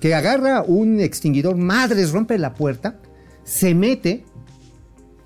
[0.00, 2.98] que agarra un extinguidor, madres, rompe la puerta,
[3.44, 4.24] se mete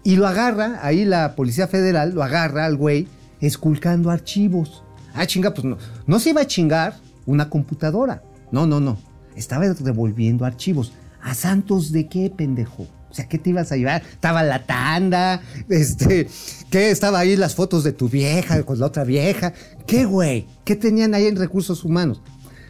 [0.03, 3.07] y lo agarra, ahí la Policía Federal lo agarra al güey
[3.41, 4.83] esculcando archivos.
[5.15, 8.23] Ah, chinga, pues no, no se iba a chingar una computadora.
[8.51, 8.99] No, no, no.
[9.37, 10.93] Estaba devolviendo archivos.
[11.23, 12.87] ¿A Santos de qué, pendejo?
[13.11, 14.03] O sea, ¿qué te ibas a llevar?
[14.03, 16.29] Estaba la tanda, este,
[16.75, 16.91] ¿qué?
[16.91, 19.53] Estaba ahí las fotos de tu vieja con la otra vieja.
[19.87, 20.49] ¿Qué, güey?
[20.65, 22.21] ¿Qué tenían ahí en recursos humanos?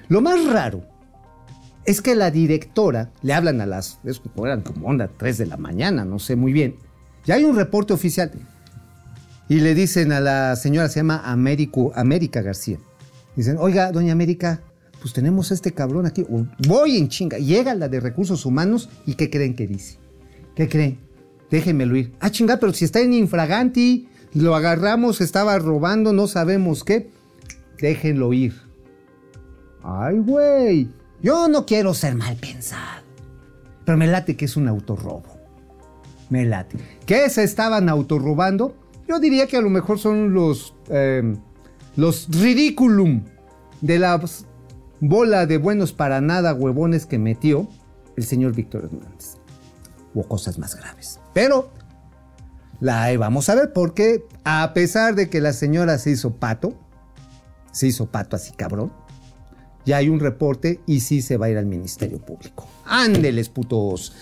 [0.08, 0.84] Lo más raro
[1.86, 5.56] es que la directora, le hablan a las, es, eran como onda 3 de la
[5.56, 6.76] mañana, no sé muy bien.
[7.24, 8.30] Ya hay un reporte oficial
[9.48, 12.76] y le dicen a la señora, se llama Américo, América García.
[13.36, 14.60] Dicen, oiga, doña América,
[15.00, 16.26] pues tenemos a este cabrón aquí.
[16.68, 17.38] Voy en chinga.
[17.38, 19.96] Llega la de recursos humanos y ¿qué creen que dice?
[20.54, 21.03] ¿Qué creen?
[21.54, 22.12] Déjenmelo ir.
[22.18, 27.12] Ah, chinga, pero si está en infraganti, lo agarramos, estaba robando, no sabemos qué.
[27.80, 28.60] Déjenlo ir.
[29.84, 30.88] Ay, güey.
[31.22, 33.04] Yo no quiero ser mal pensado.
[33.84, 35.22] Pero me late que es un autorrobo.
[36.28, 36.76] Me late.
[37.06, 38.74] ¿Qué se estaban autorrobando?
[39.06, 41.36] Yo diría que a lo mejor son los, eh,
[41.94, 43.22] los ridiculum
[43.80, 44.20] de la
[44.98, 47.68] bola de buenos para nada huevones que metió
[48.16, 49.43] el señor Víctor Hernández.
[50.14, 51.20] O cosas más graves.
[51.32, 51.70] Pero
[52.80, 56.74] la vamos a ver porque a pesar de que la señora se hizo pato,
[57.72, 58.92] se hizo pato así cabrón,
[59.84, 62.66] ya hay un reporte y sí se va a ir al Ministerio Público.
[62.86, 64.14] Ándeles, putos.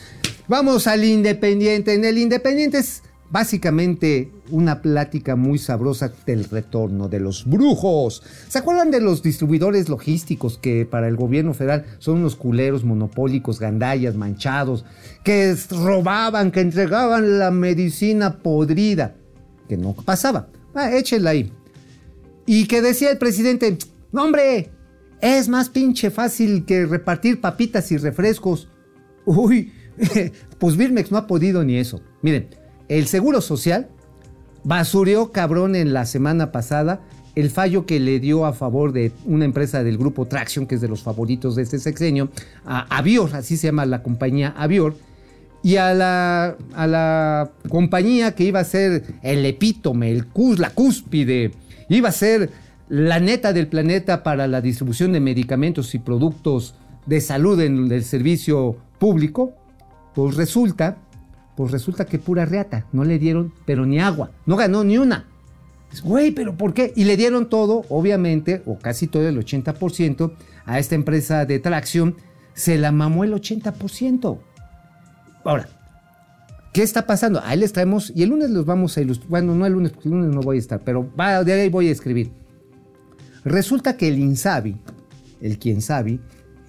[0.48, 1.94] Vamos al Independiente.
[1.94, 8.22] En el Independiente es básicamente una plática muy sabrosa del retorno de los brujos.
[8.48, 13.58] ¿Se acuerdan de los distribuidores logísticos que para el gobierno federal son unos culeros monopólicos,
[13.58, 14.84] gandallas, manchados,
[15.24, 19.16] que robaban, que entregaban la medicina podrida?
[19.66, 20.48] Que no pasaba.
[20.74, 21.50] Ah, échenla ahí.
[22.44, 23.78] Y que decía el presidente,
[24.12, 24.70] hombre,
[25.22, 28.68] es más pinche fácil que repartir papitas y refrescos.
[29.24, 29.72] Uy,
[30.58, 32.02] pues Birmex no ha podido ni eso.
[32.20, 32.48] Miren,
[32.98, 33.88] el Seguro Social
[34.64, 37.00] basurió cabrón en la semana pasada
[37.34, 40.82] el fallo que le dio a favor de una empresa del grupo Traction, que es
[40.82, 42.28] de los favoritos de este sexenio,
[42.66, 44.94] a Avior, así se llama la compañía Avior,
[45.62, 50.68] y a la, a la compañía que iba a ser el epítome, el cus, la
[50.70, 51.52] cúspide,
[51.88, 52.50] iba a ser
[52.90, 56.74] la neta del planeta para la distribución de medicamentos y productos
[57.06, 59.54] de salud en el servicio público,
[60.14, 60.98] pues resulta,
[61.56, 65.26] pues resulta que pura reata, no le dieron pero ni agua, no ganó ni una.
[66.02, 66.92] Güey, pero ¿por qué?
[66.96, 70.32] Y le dieron todo, obviamente, o casi todo el 80%
[70.64, 72.16] a esta empresa de tracción,
[72.54, 74.38] se la mamó el 80%.
[75.44, 75.68] Ahora,
[76.72, 77.42] ¿qué está pasando?
[77.44, 80.08] Ahí les traemos, y el lunes los vamos a ilustrar, bueno, no el lunes, porque
[80.08, 82.32] el lunes no voy a estar, pero va, de ahí voy a escribir.
[83.44, 84.76] Resulta que el INSABI,
[85.42, 86.20] el quien sabe,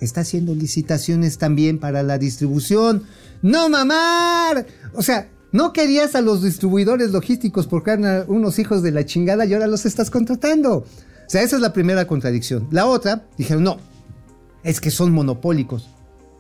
[0.02, 3.04] está haciendo licitaciones también para la distribución.
[3.44, 4.66] ¡No mamar!
[4.94, 9.46] O sea, no querías a los distribuidores logísticos porque eran unos hijos de la chingada
[9.46, 10.78] y ahora los estás contratando.
[10.78, 10.86] O
[11.28, 12.70] sea, esa es la primera contradicción.
[12.72, 13.80] La otra, dijeron, no,
[14.64, 15.90] es que son monopólicos.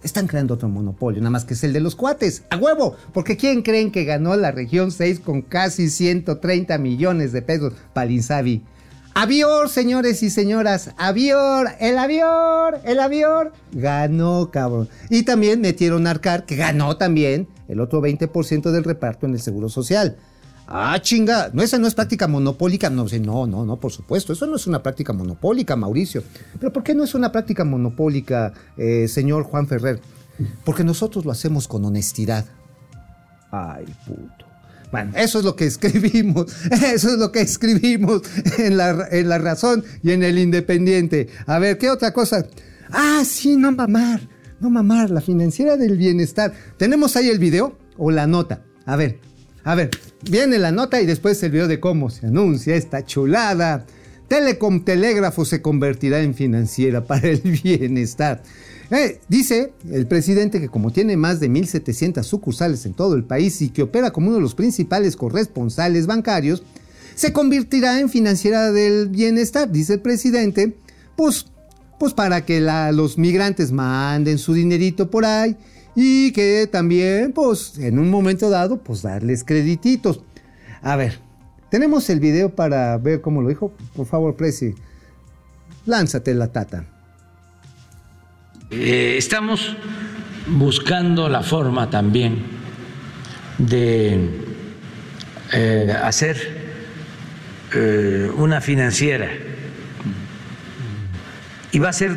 [0.02, 3.36] Están creando otro monopolio, nada más que es el de los cuates, a huevo, porque
[3.36, 7.74] ¿quién creen que ganó la región 6 con casi 130 millones de pesos
[8.10, 8.64] Insabi?
[9.16, 14.90] Avior, señores y señoras, Avior, el Avior, el Avior, ganó, cabrón.
[15.10, 19.40] Y también metieron a Arcar, que ganó también el otro 20% del reparto en el
[19.40, 20.18] Seguro Social.
[20.68, 22.90] Ah, chinga, no, esa no es práctica monopólica.
[22.90, 26.24] No, no, no, no, por supuesto, eso no es una práctica monopólica, Mauricio.
[26.60, 30.02] Pero ¿por qué no es una práctica monopólica, eh, señor Juan Ferrer?
[30.66, 32.46] Porque nosotros lo hacemos con honestidad.
[33.52, 34.53] Ay, puto.
[34.94, 38.22] Bueno, eso es lo que escribimos, eso es lo que escribimos
[38.60, 41.30] en la, en la razón y en el independiente.
[41.48, 42.46] A ver, ¿qué otra cosa?
[42.92, 44.22] Ah, sí, no mamar,
[44.60, 46.54] no mamar, la financiera del bienestar.
[46.78, 48.66] ¿Tenemos ahí el video o la nota?
[48.86, 49.18] A ver,
[49.64, 49.90] a ver,
[50.30, 53.88] viene la nota y después el video de cómo se anuncia esta chulada.
[54.28, 58.44] Telecom Telégrafo se convertirá en financiera para el bienestar.
[58.94, 63.60] Eh, dice el presidente que como tiene más de 1.700 sucursales en todo el país
[63.64, 66.62] y que opera como uno de los principales corresponsales bancarios,
[67.16, 70.78] se convertirá en financiera del bienestar, dice el presidente,
[71.16, 71.48] pues,
[71.98, 75.58] pues para que los migrantes manden su dinerito por ahí
[75.96, 80.22] y que también, pues, en un momento dado, pues darles credititos.
[80.84, 81.20] A ver,
[81.72, 83.74] tenemos el video para ver cómo lo dijo.
[83.96, 84.76] Por favor, Presi,
[85.88, 86.93] lánzate la tata.
[88.72, 89.76] Eh, estamos
[90.48, 92.44] buscando la forma también
[93.58, 94.30] de
[95.52, 96.38] eh, hacer
[97.74, 99.30] eh, una financiera.
[101.72, 102.16] Y va a ser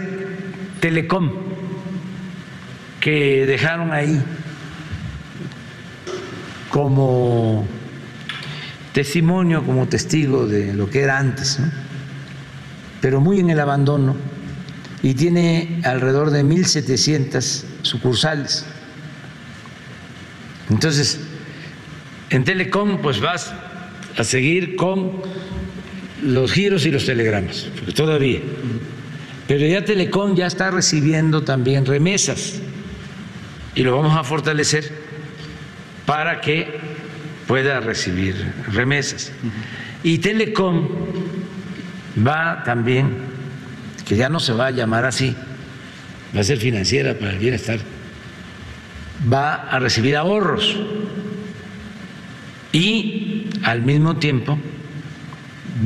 [0.80, 1.30] Telecom
[3.00, 4.22] que dejaron ahí
[6.70, 7.66] como
[8.92, 11.58] testimonio, como testigo de lo que era antes,
[13.00, 14.35] pero muy en el abandono
[15.06, 18.66] y tiene alrededor de 1.700 sucursales.
[20.68, 21.20] Entonces,
[22.28, 23.54] en Telecom pues vas
[24.18, 25.12] a seguir con
[26.24, 28.40] los giros y los telegramas, porque todavía.
[29.46, 32.54] Pero ya Telecom ya está recibiendo también remesas
[33.76, 34.90] y lo vamos a fortalecer
[36.04, 36.80] para que
[37.46, 38.34] pueda recibir
[38.72, 39.30] remesas.
[40.02, 40.88] Y Telecom
[42.26, 43.25] va también
[44.06, 45.36] que ya no se va a llamar así,
[46.34, 47.80] va a ser financiera para el bienestar,
[49.30, 50.76] va a recibir ahorros
[52.72, 54.58] y al mismo tiempo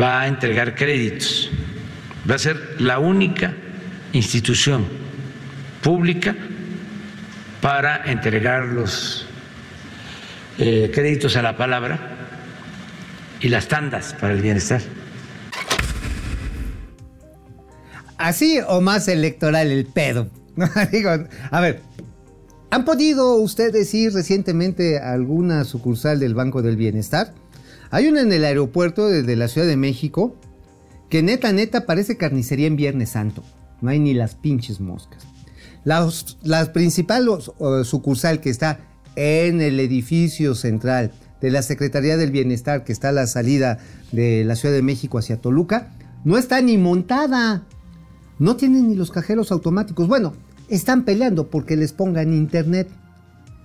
[0.00, 1.50] va a entregar créditos.
[2.30, 3.54] Va a ser la única
[4.12, 4.86] institución
[5.82, 6.36] pública
[7.60, 9.26] para entregar los
[10.58, 11.98] eh, créditos a la palabra
[13.40, 14.82] y las tandas para el bienestar.
[18.20, 20.28] Así o más electoral el pedo.
[21.50, 21.80] A ver,
[22.70, 27.32] ¿han podido ustedes ir recientemente alguna sucursal del Banco del Bienestar?
[27.90, 30.36] Hay una en el aeropuerto de la Ciudad de México
[31.08, 33.42] que neta, neta parece carnicería en Viernes Santo.
[33.80, 35.24] No hay ni las pinches moscas.
[35.82, 36.08] La,
[36.42, 37.26] la principal
[37.84, 38.80] sucursal que está
[39.16, 41.10] en el edificio central
[41.40, 43.78] de la Secretaría del Bienestar, que está a la salida
[44.12, 47.64] de la Ciudad de México hacia Toluca, no está ni montada
[48.40, 50.08] no tienen ni los cajeros automáticos.
[50.08, 50.32] Bueno,
[50.68, 52.88] están peleando porque les pongan internet.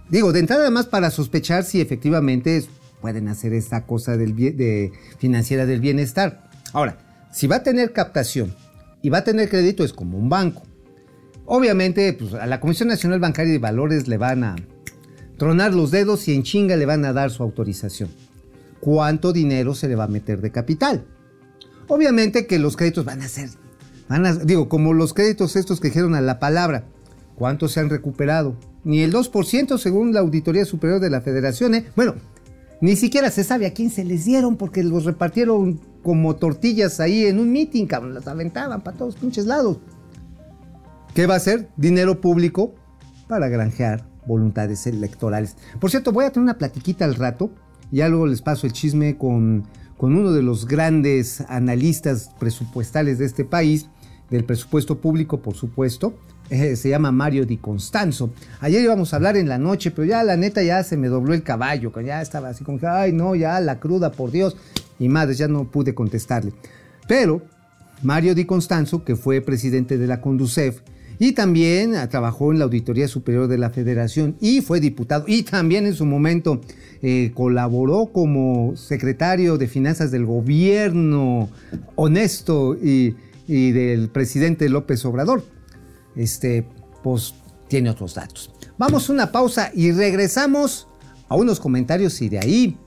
[0.10, 2.64] Digo, de entrada más para sospechar si efectivamente
[3.02, 6.50] pueden hacer esta cosa del de financiera del bienestar.
[6.74, 6.98] Ahora,
[7.32, 8.54] si va a tener captación
[9.02, 10.64] y va a tener crédito es como un banco.
[11.46, 14.56] Obviamente, pues, a la Comisión Nacional Bancaria de Valores le van a
[15.38, 18.10] tronar los dedos y en chinga le van a dar su autorización.
[18.82, 21.06] ¿Cuánto dinero se le va a meter de capital?
[21.88, 23.50] Obviamente que los créditos van a ser
[24.46, 26.86] digo, como los créditos estos que dijeron a la palabra,
[27.36, 28.56] ¿cuántos se han recuperado?
[28.84, 31.86] Ni el 2% según la Auditoría Superior de la Federación, ¿eh?
[31.96, 32.16] Bueno,
[32.82, 37.26] Ni siquiera se sabe a quién se les dieron porque los repartieron como tortillas ahí
[37.26, 38.14] en un meeting, cabrón.
[38.14, 39.78] Las aventaban para todos pinches lados.
[41.16, 41.70] ¿Qué va a ser?
[41.78, 42.76] Dinero público
[43.28, 45.56] para granjear voluntades electorales.
[45.80, 47.50] Por cierto, voy a tener una platiquita al rato.
[47.92, 49.64] Ya luego les paso el chisme con,
[49.98, 53.90] con uno de los grandes analistas presupuestales de este país,
[54.30, 56.16] del presupuesto público, por supuesto.
[56.50, 58.30] Eh, se llama Mario Di Constanzo.
[58.60, 61.34] Ayer íbamos a hablar en la noche, pero ya la neta ya se me dobló
[61.34, 64.56] el caballo, ya estaba así como que, ay no, ya la cruda, por Dios.
[65.00, 66.54] Y madre, ya no pude contestarle.
[67.08, 67.42] Pero
[68.04, 70.82] Mario Di Constanzo, que fue presidente de la Conducef,
[71.18, 75.44] y también ah, trabajó en la Auditoría Superior de la Federación y fue diputado y
[75.44, 76.62] también en su momento
[77.02, 81.50] eh, colaboró como secretario de Finanzas del gobierno
[81.96, 83.16] honesto y,
[83.48, 85.44] y del presidente López Obrador.
[86.16, 86.68] Este,
[87.04, 87.34] pues
[87.68, 88.52] tiene otros datos.
[88.78, 90.88] Vamos a una pausa y regresamos
[91.28, 92.78] a unos comentarios y de ahí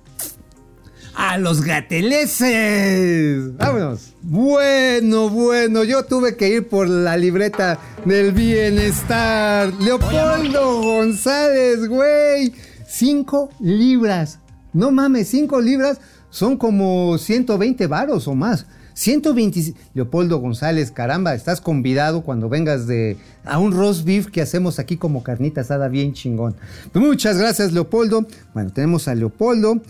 [1.19, 3.57] a los gateleses.
[3.57, 4.15] Vámonos.
[4.23, 9.75] Bueno, bueno, yo tuve que ir por la libreta del bienestar.
[9.81, 12.55] Leopoldo González, güey.
[12.87, 14.39] Cinco libras.
[14.73, 16.01] No mames, cinco libras
[16.31, 18.67] son como 120 varos o más.
[18.99, 19.75] 120.
[19.95, 24.97] Leopoldo González, caramba, estás convidado cuando vengas de a un roast beef que hacemos aquí
[24.97, 26.57] como carnita asada bien chingón.
[26.95, 28.27] Muchas gracias, Leopoldo.
[28.55, 29.81] Bueno, tenemos a Leopoldo.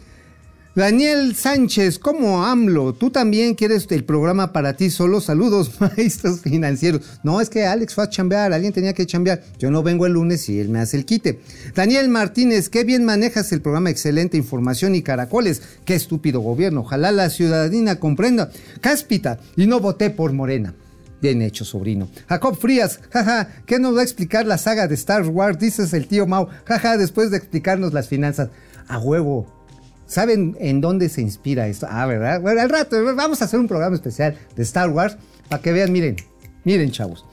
[0.75, 2.93] Daniel Sánchez, ¿cómo AMLO?
[2.93, 5.21] ¿Tú también quieres el programa para ti solo?
[5.21, 7.03] Saludos, maestros financieros.
[7.25, 9.43] No, es que Alex fue a chambear, alguien tenía que chambear.
[9.59, 11.41] Yo no vengo el lunes y él me hace el quite.
[11.75, 15.63] Daniel Martínez, qué bien manejas el programa Excelente Información y Caracoles.
[15.85, 16.83] Qué estúpido gobierno.
[16.83, 18.51] Ojalá la ciudadanía comprenda.
[18.81, 20.75] Cáspita, y no voté por Morena.
[21.21, 22.09] Bien hecho, sobrino.
[22.29, 25.59] Jacob Frías, jaja, ¿qué nos va a explicar la saga de Star Wars?
[25.59, 28.51] Dices el tío Mau, jaja, después de explicarnos las finanzas.
[28.87, 29.58] A huevo,
[30.09, 31.87] ¿Saben en dónde se inspira esto?
[31.89, 32.41] Ah, ¿verdad?
[32.41, 35.19] Bueno, al rato vamos a hacer un programa especial de Star Wars
[35.51, 36.17] para que vean, miren,
[36.65, 37.27] miren chavos.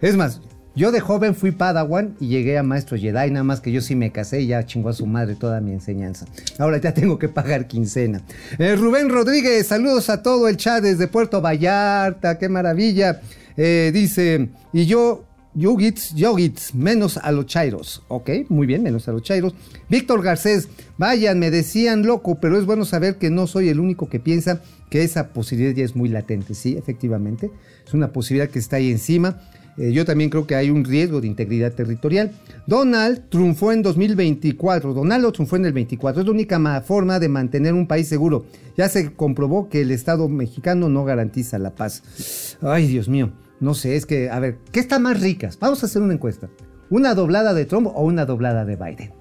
[0.00, 0.40] Es más,
[0.74, 3.94] yo de joven fui Padawan y llegué a Maestro Jedi, nada más que yo sí
[3.94, 6.24] me casé y ya chingó a su madre toda mi enseñanza.
[6.58, 8.22] Ahora ya tengo que pagar quincena.
[8.58, 13.20] Eh, Rubén Rodríguez, saludos a todo el chat desde Puerto Vallarta, qué maravilla.
[13.58, 15.24] Eh, dice, y yo
[15.54, 18.02] Yogits, Yogits, menos a los chairos.
[18.08, 19.54] Ok, muy bien, menos a los chairos.
[19.88, 24.08] Víctor Garcés, vayan, me decían loco, pero es bueno saber que no soy el único
[24.08, 26.54] que piensa que esa posibilidad ya es muy latente.
[26.54, 27.50] Sí, efectivamente,
[27.86, 29.40] es una posibilidad que está ahí encima.
[29.76, 32.32] Eh, yo también creo que hay un riesgo de integridad territorial.
[32.66, 34.94] Donald triunfó en 2024.
[34.94, 36.20] Donaldo triunfó en el 24.
[36.20, 38.46] Es la única forma de mantener un país seguro.
[38.76, 42.56] Ya se comprobó que el Estado mexicano no garantiza la paz.
[42.60, 43.32] Ay, Dios mío.
[43.60, 45.58] No sé, es que, a ver, ¿qué está más ricas?
[45.58, 46.48] Vamos a hacer una encuesta.
[46.90, 49.12] ¿Una doblada de Trump o una doblada de Biden?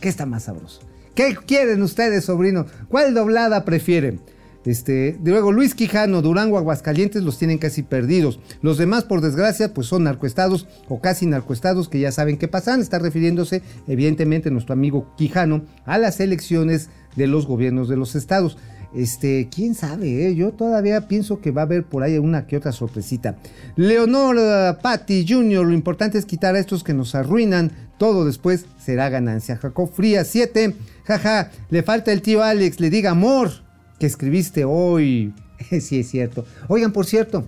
[0.00, 0.80] ¿Qué está más sabroso?
[1.14, 2.66] ¿Qué quieren ustedes, sobrino?
[2.88, 4.20] ¿Cuál doblada prefieren?
[4.64, 8.38] Este, luego Luis Quijano, Durango, Aguascalientes los tienen casi perdidos.
[8.60, 12.80] Los demás, por desgracia, pues son narcoestados o casi narcoestados que ya saben qué pasan.
[12.80, 18.56] Está refiriéndose, evidentemente, nuestro amigo Quijano a las elecciones de los gobiernos de los estados.
[18.94, 20.34] Este, quién sabe, eh?
[20.34, 23.36] yo todavía pienso que va a haber por ahí una que otra sorpresita.
[23.76, 28.66] Leonor uh, Patty Jr., lo importante es quitar a estos que nos arruinan, todo después
[28.78, 29.56] será ganancia.
[29.56, 30.74] Jacob Fría 7,
[31.04, 33.50] jaja, le falta el tío Alex, le diga amor
[33.98, 35.32] que escribiste hoy.
[35.80, 36.44] sí, es cierto.
[36.68, 37.46] Oigan, por cierto,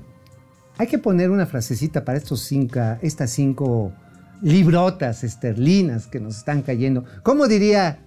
[0.78, 3.92] hay que poner una frasecita para estos cinco, estas cinco
[4.40, 7.04] librotas esterlinas que nos están cayendo.
[7.22, 7.98] ¿Cómo diría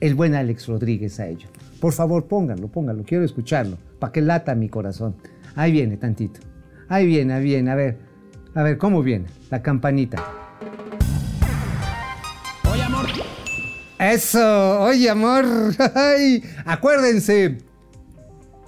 [0.00, 1.48] el buen Alex Rodríguez a ello?
[1.80, 5.14] Por favor, pónganlo, pónganlo, quiero escucharlo, para que lata mi corazón.
[5.54, 6.40] Ahí viene, tantito.
[6.88, 7.98] Ahí viene, ahí viene, a ver.
[8.54, 9.26] A ver, ¿cómo viene?
[9.50, 10.24] La campanita.
[12.72, 13.06] Oye, amor.
[13.98, 15.44] Eso, oye, amor.
[15.94, 17.58] Ay, acuérdense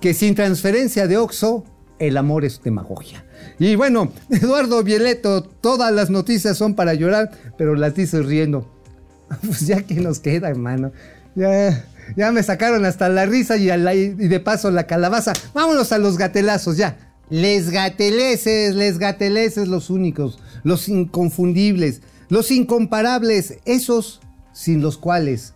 [0.01, 1.65] que sin transferencia de Oxo,
[1.99, 3.25] el amor es demagogia.
[3.59, 8.71] Y bueno, Eduardo Vieleto, todas las noticias son para llorar, pero las dices riendo.
[9.47, 10.91] Pues ya que nos queda, hermano.
[11.37, 11.85] Ya,
[12.17, 15.33] ya me sacaron hasta la risa y, de paso la calabaza.
[15.55, 16.97] Vámonos a los gatelazos, ya.
[17.31, 24.21] Les gateleses, les gateleses los únicos, los inconfundibles, los incomparables, esos
[24.53, 25.55] sin los cuales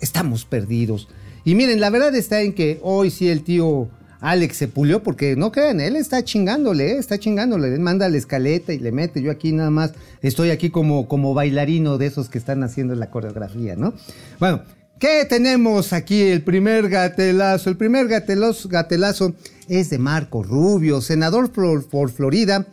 [0.00, 1.08] estamos perdidos.
[1.44, 3.88] Y miren, la verdad está en que hoy sí el tío
[4.22, 8.72] Alex se pulió porque no crean, él está chingándole, está chingándole, él manda la escaleta
[8.72, 12.38] y le mete, yo aquí nada más estoy aquí como, como bailarino de esos que
[12.38, 13.94] están haciendo la coreografía, ¿no?
[14.38, 14.62] Bueno,
[15.02, 16.22] ¿Qué tenemos aquí?
[16.22, 17.68] El primer gatelazo.
[17.68, 19.34] El primer gatelazo, gatelazo
[19.68, 22.68] es de Marco Rubio, senador por, Florida,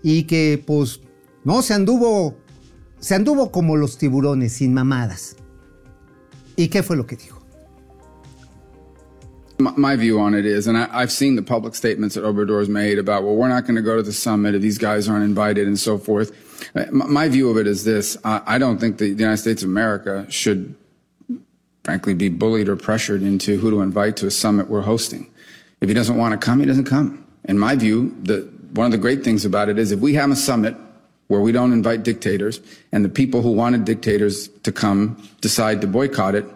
[0.00, 1.00] y que pues
[1.42, 2.36] no se anduvo,
[3.00, 5.34] se anduvo como los tiburones, sin mamadas.
[6.54, 7.44] ¿Y qué fue lo que dijo?
[9.58, 12.68] My, my view on it is, and I, I've seen the public statements that Obrador's
[12.68, 15.24] made about, well, we're not going to go to the summit if these guys aren't
[15.24, 16.30] invited and so forth.
[16.76, 19.38] Uh, My, my view of it is this: I, I don't think the, the United
[19.38, 20.76] States of America should,
[21.84, 25.30] frankly, be bullied or pressured into who to invite to a summit we're hosting.
[25.80, 27.24] If he doesn't want to come, he doesn't come.
[27.44, 30.30] In my view, the, one of the great things about it is if we have
[30.30, 30.74] a summit
[31.28, 32.60] where we don't invite dictators
[32.90, 36.46] and the people who wanted dictators to come decide to boycott it,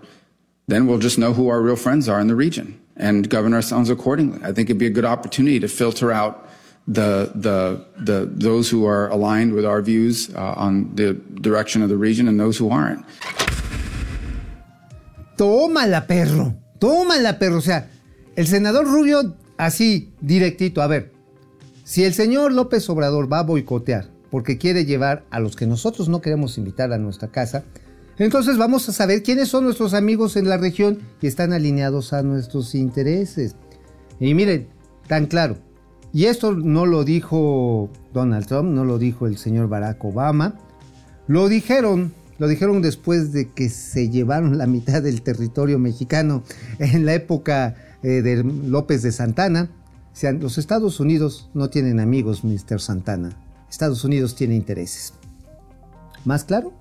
[0.66, 3.91] then we'll just know who our real friends are in the region and govern ourselves
[3.91, 4.39] accordingly.
[4.43, 6.49] I think it'd be a good opportunity to filter out
[6.87, 11.91] the the the those who are aligned with our views uh, on the direction of
[11.91, 13.05] the region and those who aren't.
[15.39, 16.57] Tómala, perro.
[16.80, 17.59] Tómala, perro.
[17.59, 17.89] O sea,
[18.34, 20.82] el senador Rubio, así, directito.
[20.82, 21.12] A ver,
[21.84, 26.09] si el señor López Obrador va a boicotear porque quiere llevar a los que nosotros
[26.09, 27.62] no queremos invitar a nuestra casa,
[28.18, 32.22] entonces vamos a saber quiénes son nuestros amigos en la región y están alineados a
[32.22, 33.55] nuestros intereses.
[34.18, 34.68] Y miren,
[35.07, 35.57] tan claro.
[36.12, 40.59] Y esto no lo dijo Donald Trump, no lo dijo el señor Barack Obama.
[41.28, 46.43] Lo dijeron, lo dijeron después de que se llevaron la mitad del territorio mexicano
[46.78, 49.70] en la época eh, de López de Santana.
[50.41, 52.80] Los Estados Unidos no tienen amigos, Mr.
[52.80, 53.36] Santana.
[53.70, 55.14] Estados Unidos tiene intereses.
[56.24, 56.72] ¿Más claro?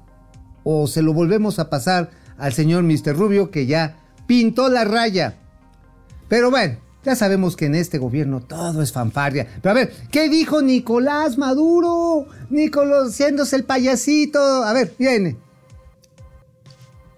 [0.63, 3.15] ¿O se lo volvemos a pasar al señor Mr.
[3.15, 5.35] Rubio que ya pintó la raya?
[6.29, 9.47] Pero bueno, ya sabemos que en este gobierno todo es fanfarria.
[9.61, 12.27] Pero a ver, ¿qué dijo Nicolás Maduro?
[12.49, 14.39] Nicolás haciéndose el payasito.
[14.39, 15.37] A ver, viene.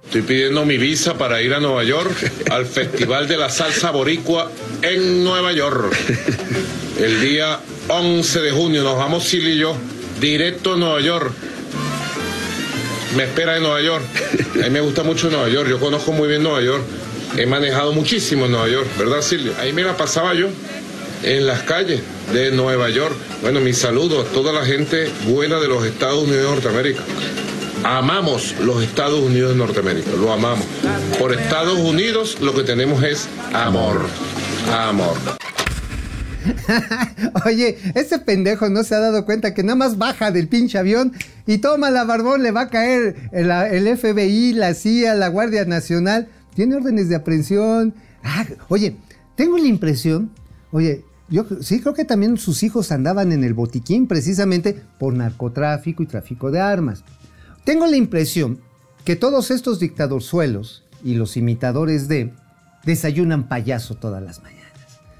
[0.10, 4.52] Estoy pidiendo mi visa para ir a Nueva York al Festival de la Salsa Boricua
[4.82, 5.96] en Nueva York.
[7.00, 9.78] El día 11 de junio nos vamos Silly y yo
[10.20, 11.32] directo a Nueva York.
[13.16, 14.04] Me espera en Nueva York.
[14.56, 15.70] A mí me gusta mucho Nueva York.
[15.70, 16.82] Yo conozco muy bien Nueva York.
[17.38, 19.54] He manejado muchísimo en Nueva York, ¿verdad, Silvio?
[19.60, 20.48] Ahí me la pasaba yo
[21.22, 22.02] en las calles
[22.34, 23.16] de Nueva York.
[23.44, 27.04] Bueno, mi saludo a toda la gente buena de los Estados Unidos de Norteamérica.
[27.84, 30.66] Amamos los Estados Unidos de Norteamérica, lo amamos.
[31.18, 34.06] Por Estados Unidos lo que tenemos es amor.
[34.72, 35.16] Amor.
[37.46, 41.14] Oye, ese pendejo no se ha dado cuenta que nada más baja del pinche avión
[41.48, 46.30] y toma la barbón, le va a caer el, FBI, la CIA, la Guardia Nacional.
[46.56, 47.94] Tiene órdenes de aprehensión.
[48.24, 48.98] Ah, oye,
[49.36, 50.32] tengo la impresión,
[50.72, 56.04] oye, yo sí creo que también sus hijos andaban en el botiquín precisamente por narcotráfico
[56.04, 57.04] y tráfico de armas.
[57.70, 58.60] Tengo la impresión
[59.06, 62.34] que todos estos dictadorzuelos y los imitadores de
[62.84, 64.74] desayunan payaso todas las mañanas.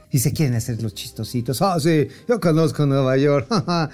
[0.10, 1.62] Y se quieren hacer los chistositos.
[1.62, 3.48] Ah, sí, yo conozco Nueva York.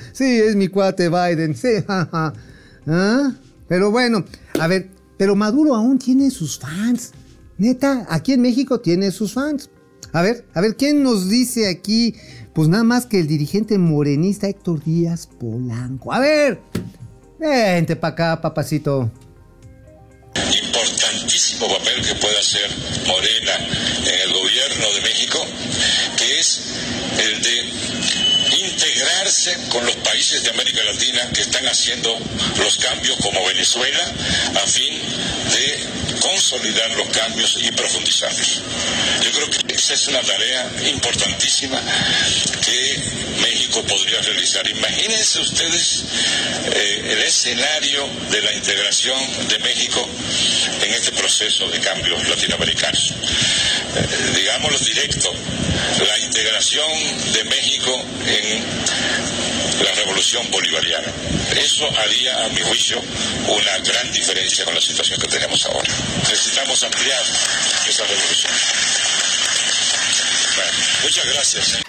[0.13, 1.53] sí, es mi cuate Biden.
[1.53, 3.33] Sí, ¿Ah?
[3.67, 4.23] Pero bueno,
[4.57, 7.11] a ver, pero Maduro aún tiene sus fans.
[7.57, 9.69] Neta, aquí en México tiene sus fans.
[10.13, 12.15] A ver, a ver, ¿quién nos dice aquí?
[12.53, 16.13] Pues nada más que el dirigente morenista Héctor Díaz Polanco.
[16.13, 16.61] A ver,
[17.49, 19.11] vente para acá, papacito.
[20.35, 22.69] Importantísimo papel que puede hacer
[23.07, 23.55] Morena
[24.05, 25.45] en el gobierno de México,
[26.17, 26.59] que es
[27.17, 27.65] el de
[28.67, 32.17] integrarse con los países de América Latina que están haciendo
[32.59, 33.99] los cambios como Venezuela
[34.55, 34.93] a fin
[35.51, 38.61] de consolidar los cambios y profundizarlos.
[39.23, 41.81] Yo creo que esa es una tarea importantísima
[44.05, 44.67] podría realizar.
[44.69, 46.03] Imagínense ustedes
[46.75, 50.07] eh, el escenario de la integración de México
[50.83, 53.13] en este proceso de cambios latinoamericanos.
[53.95, 55.33] Eh, digámoslo directo,
[56.07, 58.63] la integración de México en
[59.83, 61.11] la revolución bolivariana.
[61.57, 63.01] Eso haría, a mi juicio,
[63.47, 65.89] una gran diferencia con la situación que tenemos ahora.
[66.29, 67.23] Necesitamos ampliar
[67.89, 68.53] esa revolución.
[71.01, 71.84] Muchas gracias.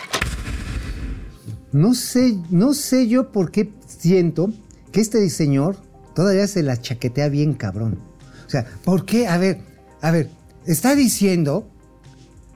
[1.77, 4.51] No sé, no sé yo por qué siento
[4.93, 5.77] que este señor
[6.15, 7.99] todavía se la chaquetea bien cabrón.
[8.47, 9.29] O sea, ¿por qué?
[9.29, 9.59] A ver,
[10.01, 10.31] a ver,
[10.65, 11.69] está diciendo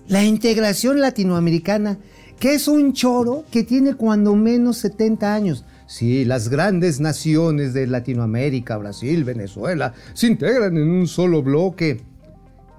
[0.09, 1.99] la integración latinoamericana,
[2.39, 5.67] que es un choro que tiene cuando menos 70 años.
[5.87, 12.01] Sí, las grandes naciones de Latinoamérica, Brasil, Venezuela, se integran en un solo bloque.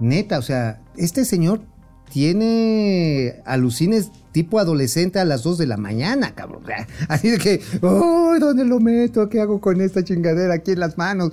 [0.00, 1.60] Neta, o sea, este señor
[2.10, 6.64] tiene alucines tipo adolescente a las 2 de la mañana, cabrón.
[7.08, 8.36] Así de que, ¡oh!
[8.40, 9.28] ¿Dónde lo meto?
[9.28, 11.32] ¿Qué hago con esta chingadera aquí en las manos?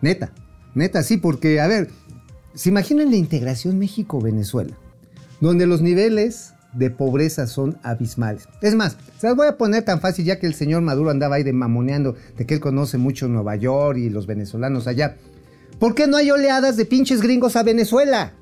[0.00, 0.32] Neta,
[0.74, 1.90] neta, sí, porque, a ver,
[2.54, 4.76] ¿se imaginan la integración México-Venezuela?
[5.40, 8.48] Donde los niveles de pobreza son abismales.
[8.60, 11.36] Es más, se las voy a poner tan fácil ya que el señor Maduro andaba
[11.36, 15.16] ahí de mamoneando de que él conoce mucho Nueva York y los venezolanos allá.
[15.78, 18.32] ¿Por qué no hay oleadas de pinches gringos a Venezuela?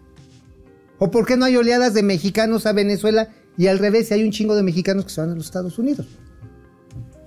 [0.98, 4.24] ¿O por qué no hay oleadas de mexicanos a Venezuela y al revés, si hay
[4.24, 6.06] un chingo de mexicanos que se van a los Estados Unidos?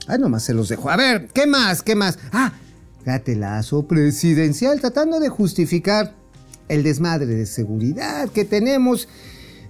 [0.07, 0.89] Ay, nomás se los dejo.
[0.89, 1.81] A ver, ¿qué más?
[1.81, 2.19] ¿Qué más?
[2.31, 2.53] Ah,
[3.05, 6.13] gatelazo presidencial tratando de justificar
[6.67, 9.07] el desmadre de seguridad que tenemos.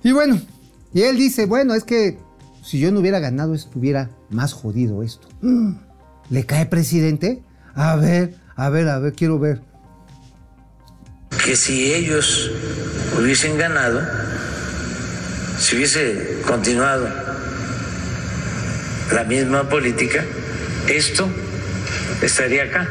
[0.03, 0.39] Y bueno,
[0.93, 2.18] y él dice, bueno, es que
[2.64, 5.28] si yo no hubiera ganado estuviera más jodido esto.
[6.30, 7.43] ¿Le cae presidente?
[7.76, 9.62] A ver, a ver, a ver, quiero ver.
[11.43, 12.49] Que si ellos
[13.20, 14.01] hubiesen ganado,
[15.58, 17.08] si hubiese continuado
[19.14, 20.24] la misma política,
[20.88, 21.28] esto
[22.22, 22.88] estaría acá.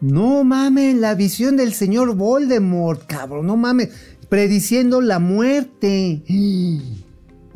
[0.00, 3.88] No mames, la visión del señor Voldemort, cabrón, no mames,
[4.28, 6.22] prediciendo la muerte.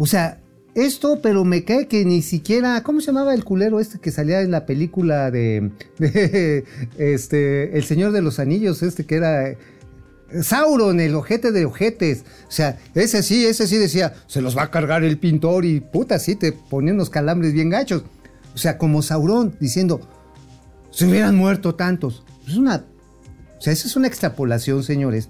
[0.02, 0.39] O sea,
[0.84, 4.40] esto, pero me cae que ni siquiera, ¿cómo se llamaba el culero este que salía
[4.40, 5.72] en la película de,
[6.98, 9.56] este, El Señor de los Anillos, este que era
[10.42, 12.24] Sauron, el ojete de ojetes.
[12.48, 15.80] O sea, ese sí, ese sí decía, se los va a cargar el pintor y
[15.80, 18.04] puta, sí, te ponía unos calambres bien gachos.
[18.54, 20.00] O sea, como Sauron, diciendo,
[20.90, 22.24] se hubieran muerto tantos.
[22.46, 22.84] Es una,
[23.58, 25.28] o sea, esa es una extrapolación, señores,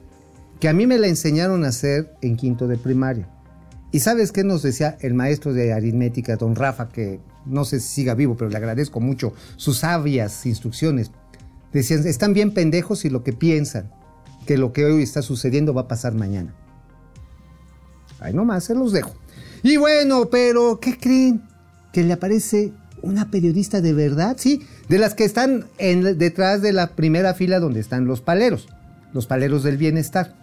[0.58, 3.28] que a mí me la enseñaron a hacer en quinto de primaria.
[3.92, 7.88] ¿Y sabes qué nos decía el maestro de aritmética, don Rafa, que no sé si
[7.88, 11.10] siga vivo, pero le agradezco mucho sus sabias instrucciones?
[11.72, 13.90] Decían, están bien pendejos y lo que piensan,
[14.46, 16.54] que lo que hoy está sucediendo va a pasar mañana.
[18.20, 19.14] Ahí nomás, se los dejo.
[19.62, 21.42] Y bueno, pero ¿qué creen?
[21.92, 22.72] Que le aparece
[23.02, 27.58] una periodista de verdad, sí, de las que están en, detrás de la primera fila
[27.60, 28.68] donde están los paleros,
[29.12, 30.34] los paleros del bienestar.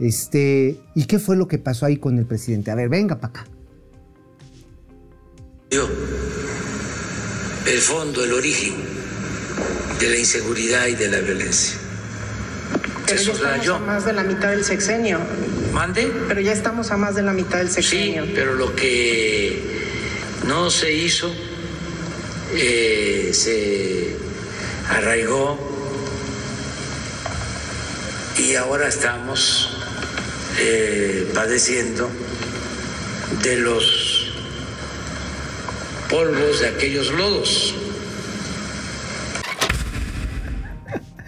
[0.00, 2.70] Este, ¿y qué fue lo que pasó ahí con el presidente?
[2.70, 3.46] A ver, venga para acá.
[5.70, 5.88] Yo,
[7.66, 8.74] el fondo, el origen
[9.98, 11.78] de la inseguridad y de la violencia.
[13.06, 15.18] Pero ya estamos a más de la mitad del sexenio.
[15.72, 16.12] ¿Mande?
[16.28, 18.24] Pero ya estamos a más de la mitad del sexenio.
[18.24, 19.62] Sí, pero lo que
[20.46, 21.32] no se hizo
[22.54, 24.16] eh, se
[24.90, 25.58] arraigó
[28.38, 29.71] y ahora estamos
[30.58, 32.08] eh, padeciendo
[33.42, 34.32] de los
[36.10, 37.74] polvos de aquellos lodos.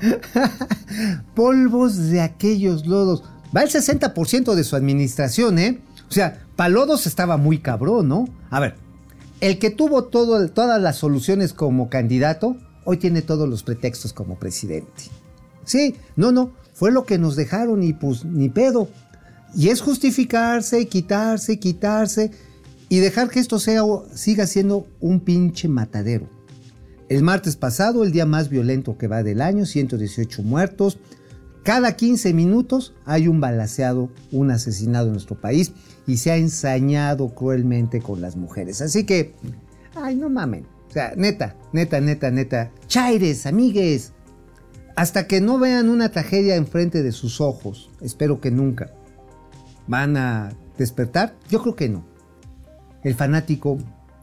[1.34, 3.22] polvos de aquellos lodos.
[3.56, 5.80] Va el 60% de su administración, ¿eh?
[6.08, 8.28] O sea, Palodos estaba muy cabrón, ¿no?
[8.50, 8.74] A ver,
[9.40, 15.04] el que tuvo todas las soluciones como candidato, hoy tiene todos los pretextos como presidente.
[15.64, 18.88] Sí, no, no, fue lo que nos dejaron y pues ni pedo.
[19.56, 22.30] Y es justificarse, quitarse, quitarse
[22.88, 23.82] y dejar que esto sea,
[24.14, 26.28] siga siendo un pinche matadero.
[27.08, 30.98] El martes pasado, el día más violento que va del año, 118 muertos.
[31.62, 35.72] Cada 15 minutos hay un balaseado, un asesinado en nuestro país
[36.06, 38.80] y se ha ensañado cruelmente con las mujeres.
[38.82, 39.34] Así que,
[39.94, 40.66] ay, no mamen.
[40.88, 42.72] O sea, neta, neta, neta, neta.
[42.86, 44.12] Chaires, amigues.
[44.96, 48.92] Hasta que no vean una tragedia enfrente de sus ojos, espero que nunca,
[49.86, 51.34] van a despertar.
[51.48, 52.04] Yo creo que no.
[53.02, 53.78] El fanático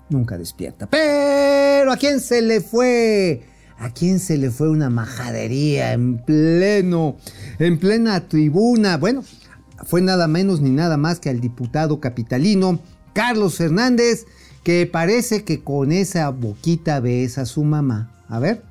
[0.09, 0.87] nunca despierta.
[0.87, 3.43] Pero ¿a quién se le fue?
[3.77, 7.17] ¿A quién se le fue una majadería en pleno,
[7.57, 8.97] en plena tribuna?
[8.97, 9.23] Bueno,
[9.85, 12.79] fue nada menos ni nada más que al diputado capitalino
[13.13, 14.25] Carlos Fernández,
[14.63, 18.11] que parece que con esa boquita besa a su mamá.
[18.29, 18.61] A ver.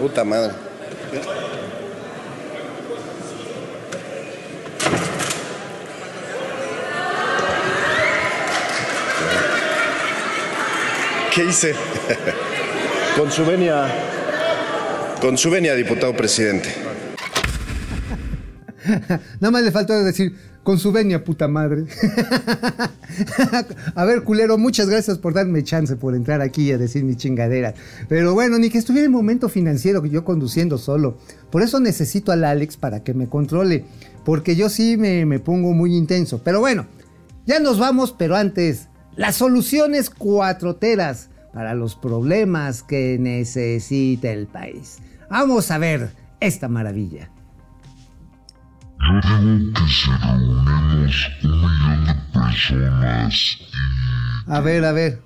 [0.00, 0.52] Puta madre.
[11.36, 11.74] ¿Qué hice?
[13.14, 13.92] Con su venia.
[15.20, 16.70] Con su venia, diputado presidente.
[19.38, 21.84] Nada más le faltó decir, con su venia, puta madre.
[23.94, 27.74] a ver, culero, muchas gracias por darme chance por entrar aquí a decir mi chingadera.
[28.08, 31.18] Pero bueno, ni que estuviera en momento financiero yo conduciendo solo.
[31.50, 33.84] Por eso necesito al Alex para que me controle.
[34.24, 36.40] Porque yo sí me, me pongo muy intenso.
[36.42, 36.86] Pero bueno,
[37.44, 44.98] ya nos vamos, pero antes, las soluciones cuatroteras para los problemas que necesita el país.
[45.30, 47.30] Vamos a ver esta maravilla.
[49.00, 54.50] Yo digo que si reunimos un millón de personas y...
[54.50, 55.22] A ver, a ver.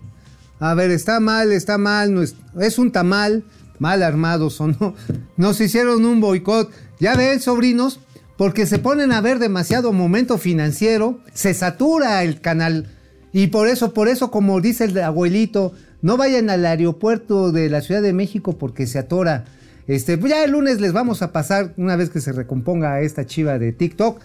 [0.61, 2.15] A ver, está mal, está mal.
[2.15, 3.45] No es, es un tamal.
[3.79, 4.95] Mal armados o no.
[5.37, 6.71] Nos hicieron un boicot.
[7.01, 8.01] Ya ven, sobrinos,
[8.37, 11.21] porque se ponen a ver demasiado momento financiero.
[11.33, 12.89] Se satura el canal
[13.33, 15.73] Y por eso, por eso, como dice el abuelito,
[16.03, 19.45] no vayan al aeropuerto de la Ciudad de México porque se atora.
[19.87, 23.27] Este, pues ya el lunes les vamos a pasar una vez que se recomponga esta
[23.27, 24.21] chiva de TikTok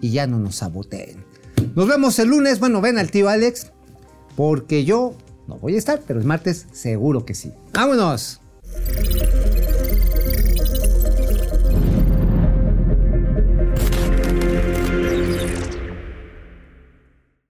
[0.00, 1.24] y ya no nos saboteen.
[1.74, 2.60] Nos vemos el lunes.
[2.60, 3.72] Bueno, ven al tío Alex
[4.36, 5.14] porque yo
[5.48, 7.52] no voy a estar, pero el martes seguro que sí.
[7.72, 8.40] ¡Vámonos!